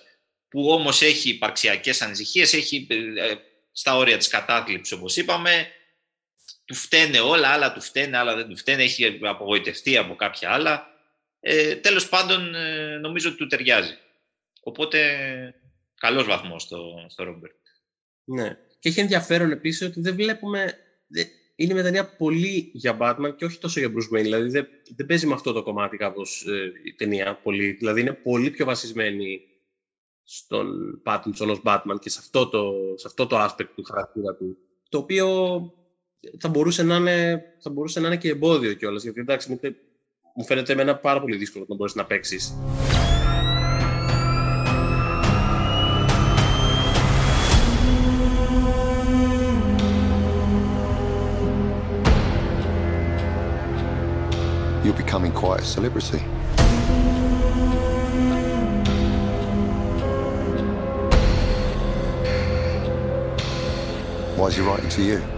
που 0.49 0.71
όμως 0.71 1.03
έχει 1.03 1.29
υπαρξιακές 1.29 2.03
ανησυχίες, 2.03 2.53
έχει 2.53 2.87
ε, 2.91 3.35
στα 3.73 3.97
όρια 3.97 4.17
της 4.17 4.29
κατάθλιψης, 4.29 4.97
όπως 4.97 5.17
είπαμε, 5.17 5.69
του 6.67 6.75
φταίνε 6.75 7.21
όλα, 7.21 7.49
άλλα 7.49 7.73
του 7.73 7.81
φταίνε, 7.81 8.17
άλλα 8.17 8.35
δεν 8.35 8.49
του 8.49 8.57
φταίνε, 8.57 8.83
έχει 8.83 9.19
απογοητευτεί 9.23 9.97
από 9.97 10.15
κάποια 10.15 10.51
άλλα. 10.51 10.87
Ε, 11.41 11.77
τέλος 11.77 12.09
πάντων, 12.09 12.55
ε, 12.55 12.99
νομίζω 12.99 13.29
ότι 13.29 13.39
του 13.39 13.47
ταιριάζει. 13.47 13.97
Οπότε, 14.61 15.01
καλός 15.95 16.27
βαθμός 16.27 16.63
στο, 16.63 17.07
στο 17.09 17.25
Ρόμπερτ. 17.25 17.55
Ναι. 18.25 18.59
Και 18.79 18.89
έχει 18.89 19.01
ενδιαφέρον 19.01 19.51
επίσης 19.51 19.89
ότι 19.89 20.01
δεν 20.01 20.15
βλέπουμε... 20.15 20.75
Είναι 21.59 21.75
μια 21.75 21.83
ταινία 21.83 22.17
πολύ 22.17 22.71
για 22.75 22.97
Batman 23.01 23.37
και 23.37 23.45
όχι 23.45 23.59
τόσο 23.59 23.81
για 23.81 23.89
Bruce 23.89 24.17
Wayne. 24.17 24.23
Δηλαδή 24.23 24.49
δεν, 24.49 24.69
δεν 24.97 25.07
παίζει 25.07 25.27
με 25.27 25.35
αυτό 25.35 25.53
το 25.53 25.63
κομμάτι 25.63 25.97
κάπως 25.97 26.47
ε, 26.47 26.73
η 26.85 26.95
ταινία 26.95 27.41
πολύ. 27.43 27.71
Δηλαδή 27.71 28.01
είναι 28.01 28.13
πολύ 28.13 28.51
πιο 28.51 28.65
βασισμένη 28.65 29.41
στον 30.23 30.77
Pattinson 31.07 31.49
ως 31.49 31.61
Batman 31.65 31.97
και 32.01 32.11
σε 32.11 32.19
αυτό 32.21 32.49
το, 32.49 32.73
σε 32.97 33.07
αυτό 33.07 33.27
το 33.27 33.45
aspect 33.45 33.69
του 33.75 33.83
χαρακτήρα 33.83 34.35
του. 34.35 34.57
Το 34.89 34.99
οποίο 34.99 35.59
θα 36.39 36.49
μπορούσε 36.49 36.83
να 36.83 36.97
είναι, 36.97 37.43
θα 37.61 37.71
μπορούσε 37.71 38.01
να 38.01 38.07
είναι 38.07 38.17
και 38.17 38.29
εμπόδιο 38.29 38.73
κιόλας. 38.73 39.03
Γιατί 39.03 39.21
εντάξει, 39.21 39.61
μου 40.35 40.45
φαίνεται 40.45 40.73
εμένα 40.73 40.97
πάρα 40.97 41.21
πολύ 41.21 41.37
δύσκολο 41.37 41.65
να 41.69 41.75
μπορείς 41.75 41.95
να 41.95 42.05
παίξεις. 42.05 42.55
You're 54.85 54.95
becoming 54.95 55.33
quite 55.33 55.63
a 55.63 55.65
celebrity. 55.65 56.21
Why 64.37 64.47
is 64.47 64.55
he 64.55 64.63
writing 64.63 64.91
to 64.91 65.03
you? 65.03 65.36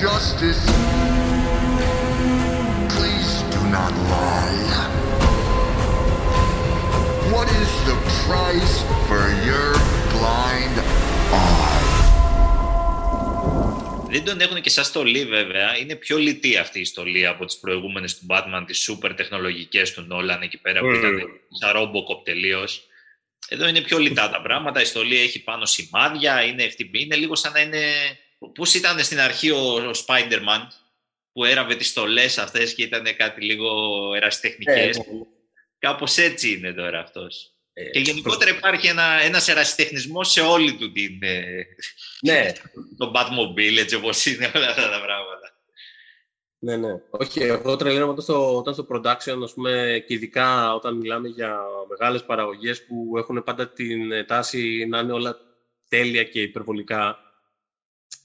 Justice. 0.00 0.62
Please 2.94 3.32
do 3.54 3.60
not 3.76 3.92
lie. 4.12 4.62
What 7.32 7.48
is 7.62 7.70
the 7.88 7.96
price 8.22 8.74
for 9.08 9.24
your 9.48 9.68
blind 10.12 10.76
Δεν 14.12 14.24
τον 14.24 14.40
έχουν 14.40 14.60
και 14.60 14.70
σαν 14.70 14.84
στολή 14.84 15.24
βέβαια. 15.24 15.78
Είναι 15.78 15.94
πιο 15.94 16.18
λιτή 16.18 16.56
αυτή 16.56 16.80
η 16.80 16.84
στολή 16.84 17.26
από 17.26 17.44
τις 17.44 17.58
προηγούμενες 17.58 18.18
του 18.18 18.26
Batman, 18.28 18.64
τις 18.66 18.90
super 18.90 19.10
τεχνολογικές 19.16 19.92
του 19.92 20.06
Nolan 20.10 20.38
εκεί 20.42 20.58
πέρα 20.58 20.80
που 20.80 20.90
ήταν 20.90 21.20
σαν 21.60 21.72
Robocop 21.76 22.24
τελείως. 22.24 22.86
Εδώ 23.48 23.68
είναι 23.68 23.80
πιο 23.80 23.98
λιτά 23.98 24.30
τα 24.30 24.42
πράγματα. 24.42 24.80
Η 24.80 24.84
στολή 24.84 25.18
έχει 25.18 25.42
πάνω 25.42 25.66
σημάδια, 25.66 26.42
είναι 26.42 26.62
ευτυμή. 26.62 27.00
Είναι 27.00 27.16
λίγο 27.16 27.34
σαν 27.34 27.52
να 27.52 27.60
είναι... 27.60 27.82
Πώς 28.54 28.74
ήταν 28.74 28.98
στην 28.98 29.20
αρχή 29.20 29.50
ο, 29.50 29.74
ο 29.74 29.90
Spider-Man 30.06 30.66
που 31.32 31.44
έραβε 31.44 31.74
τις 31.74 31.88
στολές 31.88 32.38
αυτές 32.38 32.74
και 32.74 32.82
ήταν 32.82 33.16
κάτι 33.16 33.44
λίγο 33.44 33.70
ερασιτεχνικές; 34.14 34.96
Ε, 34.96 35.02
Κάπως 35.78 36.16
έτσι 36.16 36.52
είναι 36.52 36.72
τώρα 36.72 37.00
αυτός. 37.00 37.52
Ε, 37.72 37.90
και 37.90 37.98
γενικότερα 37.98 38.50
υπάρχει 38.50 38.86
ένα, 38.86 39.20
ένας 39.22 39.48
ερασιτεχνισμός 39.48 40.30
σε 40.30 40.40
όλη 40.40 40.74
του 40.76 40.92
την... 40.92 41.18
Ε, 41.20 41.66
ναι. 42.20 42.52
το 42.96 43.12
Batmobile, 43.14 43.78
έτσι 43.78 43.94
όπως 43.94 44.26
είναι 44.26 44.50
όλα 44.54 44.68
αυτά 44.68 44.90
τα 44.90 45.02
πράγματα. 45.02 45.42
Ναι, 46.58 46.76
ναι. 46.76 47.00
Όχι, 47.10 47.40
εγώ 47.40 47.76
τρελαίνω 47.76 48.08
όταν 48.08 48.22
στο, 48.22 48.56
όταν 48.56 48.74
στο 48.74 48.86
production, 48.90 49.42
ας 49.44 49.52
πούμε, 49.54 50.04
και 50.06 50.14
ειδικά 50.14 50.74
όταν 50.74 50.96
μιλάμε 50.96 51.28
για 51.28 51.60
μεγάλες 51.88 52.24
παραγωγές 52.24 52.84
που 52.86 53.18
έχουν 53.18 53.44
πάντα 53.44 53.68
την 53.68 54.26
τάση 54.26 54.86
να 54.88 54.98
είναι 54.98 55.12
όλα 55.12 55.36
τέλεια 55.88 56.24
και 56.24 56.40
υπερβολικά. 56.40 57.18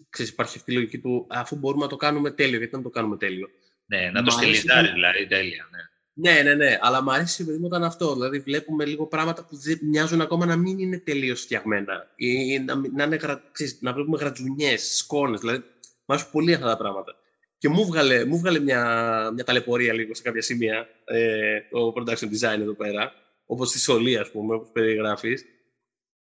Ξέρεις, 0.09 0.31
υπάρχει 0.31 0.57
αυτή 0.57 0.71
η 0.71 0.75
λογική 0.75 0.99
του, 0.99 1.27
αφού 1.29 1.55
μπορούμε 1.55 1.83
να 1.83 1.89
το 1.89 1.95
κάνουμε 1.95 2.31
τέλειο, 2.31 2.57
γιατί 2.57 2.75
να 2.75 2.81
το 2.81 2.89
κάνουμε 2.89 3.17
τέλειο. 3.17 3.47
Ναι, 3.85 4.09
να 4.13 4.23
το 4.23 4.31
στυλιζάρει 4.31 4.91
δηλαδή 4.91 5.27
τέλεια, 5.27 5.67
ναι. 5.71 5.79
Ναι, 6.19 6.41
ναι, 6.41 6.53
ναι. 6.53 6.77
Αλλά 6.81 7.03
μου 7.03 7.11
αρέσει 7.11 7.45
παιδί 7.45 7.65
όταν 7.65 7.83
αυτό. 7.83 8.13
Δηλαδή, 8.13 8.39
βλέπουμε 8.39 8.85
λίγο 8.85 9.07
πράγματα 9.07 9.45
που 9.45 9.57
μοιάζουν 9.81 10.21
ακόμα 10.21 10.45
να 10.45 10.55
μην 10.55 10.79
είναι 10.79 10.99
τελείως 10.99 11.41
φτιαγμένα. 11.41 12.11
Ή 12.15 12.59
να, 12.59 12.75
να, 12.75 13.03
είναι, 13.03 13.19
ξέρεις, 13.51 13.81
να 13.81 13.93
βλέπουμε 13.93 14.17
γρατζουνιές, 14.17 14.97
σκόνες. 14.97 15.39
Δηλαδή, 15.39 15.57
μου 15.57 16.05
αρέσουν 16.05 16.31
πολύ 16.31 16.53
αυτά 16.53 16.65
τα 16.65 16.77
πράγματα. 16.77 17.15
Και 17.57 17.69
μου 17.69 17.85
βγάλε, 17.85 18.25
μου 18.25 18.37
βγάλε 18.37 18.59
μια, 18.59 19.31
μια 19.33 19.43
ταλαιπωρία 19.43 19.93
λίγο 19.93 20.15
σε 20.15 20.21
κάποια 20.21 20.41
σημεία 20.41 20.87
ε, 21.05 21.59
το 21.69 21.93
production 21.97 22.25
design 22.25 22.59
εδώ 22.59 22.73
πέρα. 22.73 23.13
Όπως 23.45 23.71
τη 23.71 23.79
Σολή, 23.79 24.17
ας 24.17 24.31
πούμε, 24.31 24.55
όπως 24.55 24.69
περιγράφεις. 24.71 25.45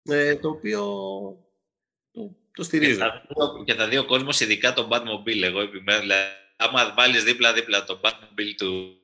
Ε, 0.02 0.36
το 0.36 0.48
οποίο 0.48 0.82
το, 2.12 2.36
το 2.58 2.64
στηρίζω. 2.64 3.22
Και 3.64 3.74
θα, 3.74 3.88
δει 3.88 3.96
ο 3.96 4.04
κόσμος, 4.04 4.40
ειδικά 4.40 4.72
τον 4.72 4.88
Batmobile. 4.90 5.42
Εγώ 5.42 5.60
επιμένω. 5.60 6.00
Δηλαδή, 6.00 6.30
άμα 6.56 6.94
βάλεις 6.96 7.24
δίπλα-δίπλα 7.24 7.84
τον 7.84 8.00
Batmobile 8.02 8.54
του 8.56 8.98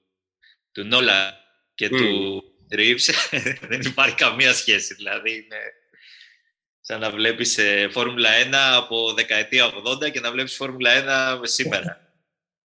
του 0.74 0.84
Νόλα 0.84 1.40
και 1.74 1.88
του 1.88 2.42
Ρίβς 2.70 3.10
δεν 3.70 3.80
υπάρχει 3.80 4.14
καμία 4.14 4.52
σχέση. 4.52 4.94
Δηλαδή 4.94 5.30
είναι 5.30 5.58
σαν 6.80 7.00
να 7.00 7.10
βλέπεις 7.10 7.58
ε, 7.58 7.88
Φόρμουλα 7.90 8.30
1 8.42 8.52
από 8.52 9.12
δεκαετία 9.12 9.72
80 10.04 10.10
και 10.10 10.20
να 10.20 10.32
βλέπεις 10.32 10.56
Φόρμουλα 10.56 11.40
1 11.40 11.40
σήμερα. 11.42 12.14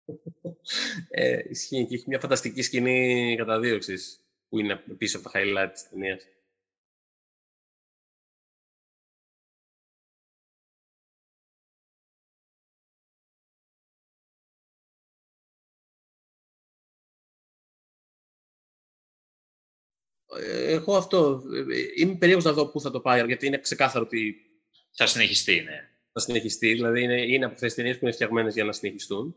ε, 1.09 1.39
ισχύει 1.49 1.85
και 1.85 1.95
έχει 1.95 2.03
μια 2.07 2.19
φανταστική 2.19 2.61
σκηνή 2.61 3.35
καταδίωξης 3.37 4.19
που 4.49 4.59
είναι 4.59 4.75
πίσω 4.97 5.17
από 5.17 5.29
τα 5.29 5.39
highlight 5.39 5.69
της 5.73 5.89
ταινίας. 5.89 6.23
Εγώ 20.67 20.95
αυτό. 20.95 21.43
Είμαι 21.95 22.15
περίεργος 22.15 22.45
να 22.45 22.53
δω 22.53 22.67
πού 22.67 22.81
θα 22.81 22.91
το 22.91 22.99
πάει, 22.99 23.25
γιατί 23.25 23.45
είναι 23.47 23.57
ξεκάθαρο 23.57 24.05
ότι. 24.05 24.35
Θα 24.95 25.05
συνεχιστεί, 25.05 25.55
ναι. 25.55 25.87
Θα 26.11 26.19
συνεχιστεί, 26.19 26.73
δηλαδή 26.73 27.01
είναι, 27.03 27.21
είναι 27.21 27.45
από 27.45 27.53
αυτές 27.53 27.67
τις 27.67 27.75
ταινίες 27.75 27.97
που 27.97 28.05
είναι 28.05 28.13
φτιαγμένες 28.13 28.53
για 28.53 28.63
να 28.63 28.71
συνεχιστούν. 28.71 29.35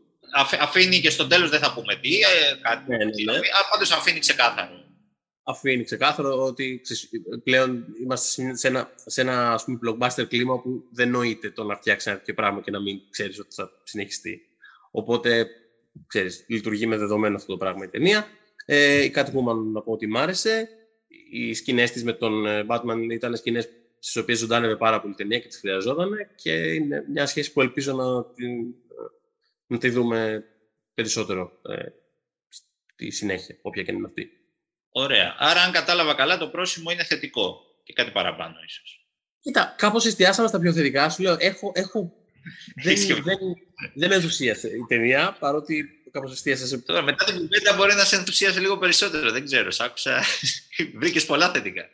αφήνει 0.59 0.99
και 0.99 1.09
στο 1.09 1.27
τέλος 1.27 1.49
δεν 1.49 1.59
θα 1.59 1.73
πούμε 1.73 1.95
τι, 1.95 2.15
ε, 2.15 2.25
κάτι. 2.61 2.89
Ναι, 2.89 2.97
ναι, 2.97 3.03
ναι. 3.05 3.39
Πάντως 3.71 3.91
αφήνει 3.91 4.19
ξεκάθαρο. 4.19 4.85
Αφήνει 5.43 5.83
ξεκάθαρο 5.83 6.43
ότι 6.43 6.81
πλέον 7.43 7.85
είμαστε 8.03 8.55
σε 8.55 8.67
ένα, 8.67 8.91
σε 9.05 9.21
ένα 9.21 9.53
ας 9.53 9.63
πούμε, 9.63 9.79
blockbuster 9.85 10.27
κλίμα 10.27 10.61
που 10.61 10.83
δεν 10.91 11.09
νοείται 11.09 11.51
το 11.51 11.63
να 11.63 11.75
φτιάξει 11.75 12.09
ένα 12.09 12.17
τέτοιο 12.17 12.33
πράγμα 12.33 12.61
και 12.61 12.71
να 12.71 12.81
μην 12.81 12.99
ξέρεις 13.09 13.39
ότι 13.39 13.55
θα 13.55 13.69
συνεχιστεί. 13.83 14.41
Οπότε, 14.91 15.47
ξέρεις, 16.07 16.45
λειτουργεί 16.47 16.85
με 16.85 16.97
δεδομένο 16.97 17.35
αυτό 17.35 17.51
το 17.51 17.57
πράγμα 17.57 17.83
η 17.83 17.87
ταινία. 17.87 18.27
Ε, 18.65 19.03
η 19.03 19.09
κάτι 19.09 19.31
που 19.31 19.43
να 19.73 19.81
πω 19.81 19.91
ότι 19.91 20.07
μ' 20.07 20.17
άρεσε 20.17 20.69
οι 21.31 21.53
σκηνές 21.53 21.91
της 21.91 22.03
με 22.03 22.13
τον 22.13 22.45
ε, 22.45 22.65
Batman 22.69 23.07
ήταν 23.11 23.35
σκηνές 23.35 23.69
στις 23.99 24.15
οποίες 24.15 24.37
ζωντάνευε 24.37 24.75
πάρα 24.75 25.01
πολύ 25.01 25.13
ταινία 25.13 25.39
και 25.39 25.47
τις 25.47 25.57
χρειαζόταν 25.57 26.09
και 26.35 26.51
είναι 26.51 27.05
μια 27.09 27.25
σχέση 27.25 27.53
που 27.53 27.61
ελπίζω 27.61 27.93
να, 27.93 28.25
την, 28.25 28.59
ε, 28.59 28.73
να 29.67 29.77
τη 29.77 29.89
δούμε 29.89 30.43
περισσότερο 30.93 31.51
ε, 31.69 31.85
στη 32.47 33.11
συνέχεια, 33.11 33.57
όποια 33.61 33.83
και 33.83 33.91
είναι 33.91 34.05
αυτή. 34.05 34.29
Ωραία. 34.89 35.35
Άρα, 35.37 35.61
αν 35.61 35.71
κατάλαβα 35.71 36.13
καλά, 36.13 36.37
το 36.37 36.47
πρόσημο 36.47 36.91
είναι 36.91 37.03
θετικό 37.03 37.61
και 37.83 37.93
κάτι 37.93 38.11
παραπάνω, 38.11 38.55
ίσως. 38.65 39.07
Κοίτα, 39.39 39.75
κάπως 39.77 40.05
εστιάσαμε 40.05 40.47
στα 40.47 40.59
πιο 40.59 40.73
θετικά. 40.73 41.09
Σου 41.09 41.21
λέω, 41.21 41.35
έχω, 41.39 41.71
έχω 41.75 42.13
δεν, 42.83 42.95
δεν, 43.23 43.37
δεν 43.95 44.09
με 44.09 44.15
ενθουσίασε 44.15 44.67
η 44.67 44.85
ταινία, 44.87 45.37
παρότι 45.39 45.96
κάπως 46.17 46.31
εστίασες 46.31 46.67
σε... 46.67 46.77
Τώρα, 46.77 47.01
μετά 47.01 47.25
την 47.25 47.35
κουβέντα 47.35 47.75
μπορεί 47.75 47.93
να 47.93 48.03
σε 48.03 48.15
ενθουσίασε 48.15 48.59
λίγο 48.59 48.77
περισσότερο, 48.77 49.31
δεν 49.31 49.45
ξέρω, 49.45 49.71
σ' 49.71 49.79
άκουσα. 49.79 50.23
Βρήκες 50.99 51.25
πολλά 51.25 51.51
θετικά. 51.51 51.89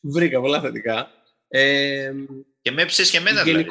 Βρήκα 0.00 0.40
πολλά 0.40 0.60
θετικά. 0.60 1.10
Ε, 1.48 2.12
και 2.60 2.70
με 2.70 2.82
έψες 2.82 3.10
και 3.10 3.16
εμένα 3.16 3.42
δηλαδή. 3.42 3.68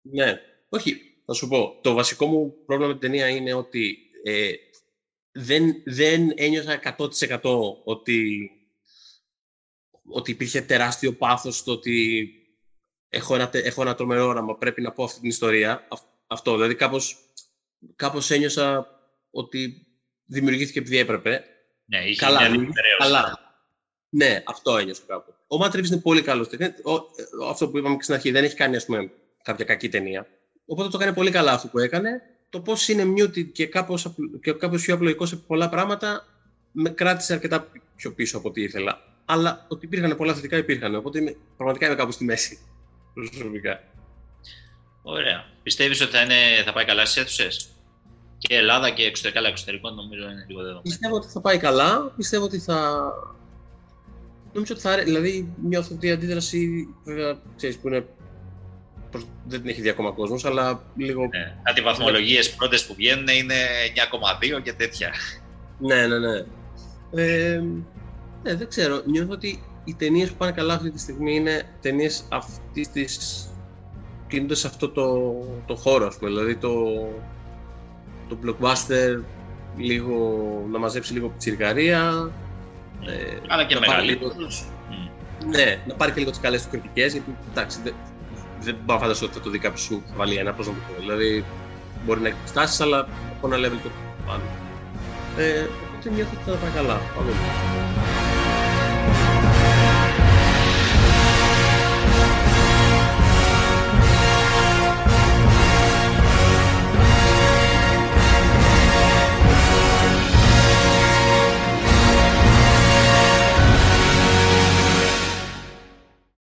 Ναι, 0.00 0.40
όχι, 0.68 1.00
θα 1.26 1.32
σου 1.32 1.48
πω. 1.48 1.78
Το 1.82 1.94
βασικό 1.94 2.26
μου 2.26 2.64
πρόβλημα 2.66 2.92
με 2.92 2.98
την 2.98 3.10
ταινία 3.10 3.28
είναι 3.28 3.52
ότι 3.52 3.98
ε, 4.24 4.52
δεν, 5.32 5.82
δεν 5.84 6.32
ένιωθα 6.34 6.96
100% 6.98 7.40
ότι, 7.84 8.50
ότι 10.08 10.30
υπήρχε 10.30 10.60
τεράστιο 10.60 11.12
πάθος 11.12 11.56
στο 11.56 11.72
ότι 11.72 12.28
έχω 13.08 13.34
ένα, 13.34 13.50
έχω 13.52 13.82
ένα 13.82 13.94
τρομερό 13.94 14.26
όραμα, 14.26 14.56
πρέπει 14.56 14.82
να 14.82 14.92
πω 14.92 15.04
αυτή 15.04 15.20
την 15.20 15.28
ιστορία. 15.28 15.88
Αυτό, 16.26 16.52
δηλαδή 16.52 16.74
κάπως, 16.74 17.18
κάπως 17.96 18.30
ένιωσα 18.30 18.86
ότι 19.30 19.86
δημιουργήθηκε 20.24 20.78
επειδή 20.78 20.98
έπρεπε. 20.98 21.44
Ναι, 21.84 22.04
είχε 22.04 22.20
καλά, 22.20 22.50
μια 22.50 22.68
καλά. 22.98 23.38
Ναι, 24.08 24.42
αυτό 24.46 24.76
ένιωσα 24.76 25.02
κάπου. 25.06 25.34
Ο 25.46 25.64
Matt 25.64 25.86
είναι 25.86 26.00
πολύ 26.00 26.22
καλός 26.22 26.48
Αυτό 27.48 27.68
που 27.68 27.78
είπαμε 27.78 27.96
και 27.96 28.02
στην 28.02 28.14
αρχή, 28.14 28.30
δεν 28.30 28.44
έχει 28.44 28.54
κάνει 28.54 28.76
ας 28.76 28.84
πούμε, 28.84 29.10
κάποια 29.42 29.64
κακή 29.64 29.88
ταινία. 29.88 30.26
Οπότε 30.66 30.88
το 30.88 30.98
κάνει 30.98 31.12
πολύ 31.12 31.30
καλά 31.30 31.52
αυτό 31.52 31.68
που 31.68 31.78
έκανε. 31.78 32.22
Το 32.50 32.60
πώς 32.60 32.88
είναι 32.88 33.04
muted 33.16 33.52
και 33.52 33.66
κάπως 33.66 34.14
και 34.42 34.52
κάπως 34.52 34.82
πιο 34.82 34.94
απλοϊκό 34.94 35.26
σε 35.26 35.36
πολλά 35.36 35.68
πράγματα 35.68 36.26
με 36.72 36.90
κράτησε 36.90 37.32
αρκετά 37.32 37.68
πιο 37.96 38.12
πίσω 38.12 38.38
από 38.38 38.48
ό,τι 38.48 38.62
ήθελα. 38.62 39.02
Αλλά 39.24 39.66
ότι 39.68 39.86
υπήρχαν 39.86 40.16
πολλά 40.16 40.34
θετικά 40.34 40.56
υπήρχαν. 40.56 40.94
Οπότε 40.94 41.18
είμαι, 41.18 41.36
πραγματικά 41.56 41.86
είμαι 41.86 41.94
κάπου 41.94 42.10
στη 42.10 42.24
μέση 42.24 42.58
προσωπικά. 43.14 43.80
Ωραία. 45.08 45.44
Πιστεύεις 45.62 46.00
ότι 46.00 46.10
θα, 46.10 46.20
είναι, 46.20 46.34
θα 46.64 46.72
πάει 46.72 46.84
καλά 46.84 47.04
στις 47.04 47.22
αίθουσες; 47.22 47.68
Και 48.38 48.56
Ελλάδα 48.56 48.90
και 48.90 49.02
εξωτερικά, 49.02 49.40
αλλά 49.40 49.48
εξωτερικό 49.48 49.90
νομίζω 49.90 50.22
είναι 50.22 50.44
λίγο 50.48 50.60
δεδομένο. 50.60 50.82
Πιστεύω 50.82 51.14
ότι 51.16 51.28
θα 51.28 51.40
πάει 51.40 51.58
καλά. 51.58 52.12
Πιστεύω 52.16 52.44
ότι 52.44 52.58
θα... 52.58 53.10
Νομίζω 54.52 54.74
ότι 54.74 54.82
θα... 54.82 54.96
Δηλαδή, 54.96 55.54
νιώθω 55.62 55.94
ότι 55.94 56.06
η 56.06 56.10
αντίδραση, 56.10 56.88
βέβαια, 57.04 57.38
ξέρεις, 57.56 57.78
που 57.78 57.88
είναι 57.88 58.06
δεν 59.44 59.60
την 59.60 59.70
έχει 59.70 59.80
δει 59.80 59.88
ακόμα 59.88 60.12
κόσμος, 60.12 60.44
αλλά 60.44 60.82
λίγο... 60.96 61.20
Ναι. 61.20 61.56
Κάτι 61.62 61.80
βαθμολογίες 61.80 62.54
πρώτες 62.54 62.86
που 62.86 62.94
βγαίνουν 62.94 63.28
είναι 63.28 63.54
9,2 64.56 64.62
και 64.62 64.72
τέτοια. 64.72 65.12
Ναι, 65.78 66.06
ναι, 66.06 66.18
ναι. 66.18 66.44
Ε, 67.22 67.62
ναι, 68.42 68.54
δεν 68.54 68.68
ξέρω. 68.68 69.02
Νιώθω 69.06 69.32
ότι 69.32 69.62
οι 69.84 69.94
ταινίες 69.94 70.28
που 70.28 70.36
πάνε 70.36 70.52
καλά 70.52 70.74
αυτή 70.74 70.90
τη 70.90 70.98
στιγμή 70.98 71.34
είναι 71.34 71.76
ταινίες 71.80 72.24
αυτής 72.30 72.90
τη. 72.90 73.04
Κινούνται 74.28 74.54
σε 74.54 74.66
αυτό 74.66 74.88
το, 74.88 75.34
το 75.66 75.74
χώρο, 75.74 76.06
ας 76.06 76.16
πούμε. 76.16 76.30
Δηλαδή 76.30 76.56
το, 76.56 76.72
το 78.28 78.36
blockbuster, 78.44 79.22
λίγο, 79.76 80.42
να 80.70 80.78
μαζέψει 80.78 81.12
λίγο 81.12 81.28
πιτσιρικαρία. 81.28 82.30
Ε, 83.06 83.36
Αλλά 83.48 83.64
και 83.64 83.78
μεγαλύτερος. 83.78 84.64
Ναι, 85.46 85.82
να 85.86 85.94
πάρει 85.94 86.12
και 86.12 86.18
λίγο 86.18 86.30
τις 86.30 86.40
καλές 86.40 86.62
του 86.62 86.68
κριτικές, 86.70 87.12
γιατί 87.12 87.36
εντάξει, 87.50 87.78
δεν, 87.84 87.94
δεν 88.60 88.76
μπορώ 88.84 88.98
να 88.98 89.04
φανταστώ 89.04 89.26
ότι 89.26 89.34
θα 89.34 89.40
το 89.40 89.50
δει 89.50 89.58
κάποιος 89.58 89.80
σου 89.80 90.02
θα 90.06 90.14
βάλει 90.16 90.34
ένα, 90.34 90.52
πώ 90.52 90.62
να 90.62 90.68
το 90.68 90.74
πω. 90.74 91.00
Δηλαδή, 91.00 91.44
μπορεί 92.04 92.20
να 92.20 92.28
έχει 92.28 92.36
στάσει, 92.44 92.82
αλλά 92.82 93.08
από 93.36 93.54
ένα 93.54 93.68
level 93.68 93.78
το 93.82 93.90
πάνω. 94.26 94.42
Ε, 95.36 95.66
οπότε 95.88 96.10
νιώθω 96.10 96.30
ότι 96.40 96.50
θα 96.50 96.56
πάει 96.56 96.70
καλά. 96.70 97.00
Πάμε. 97.16 97.30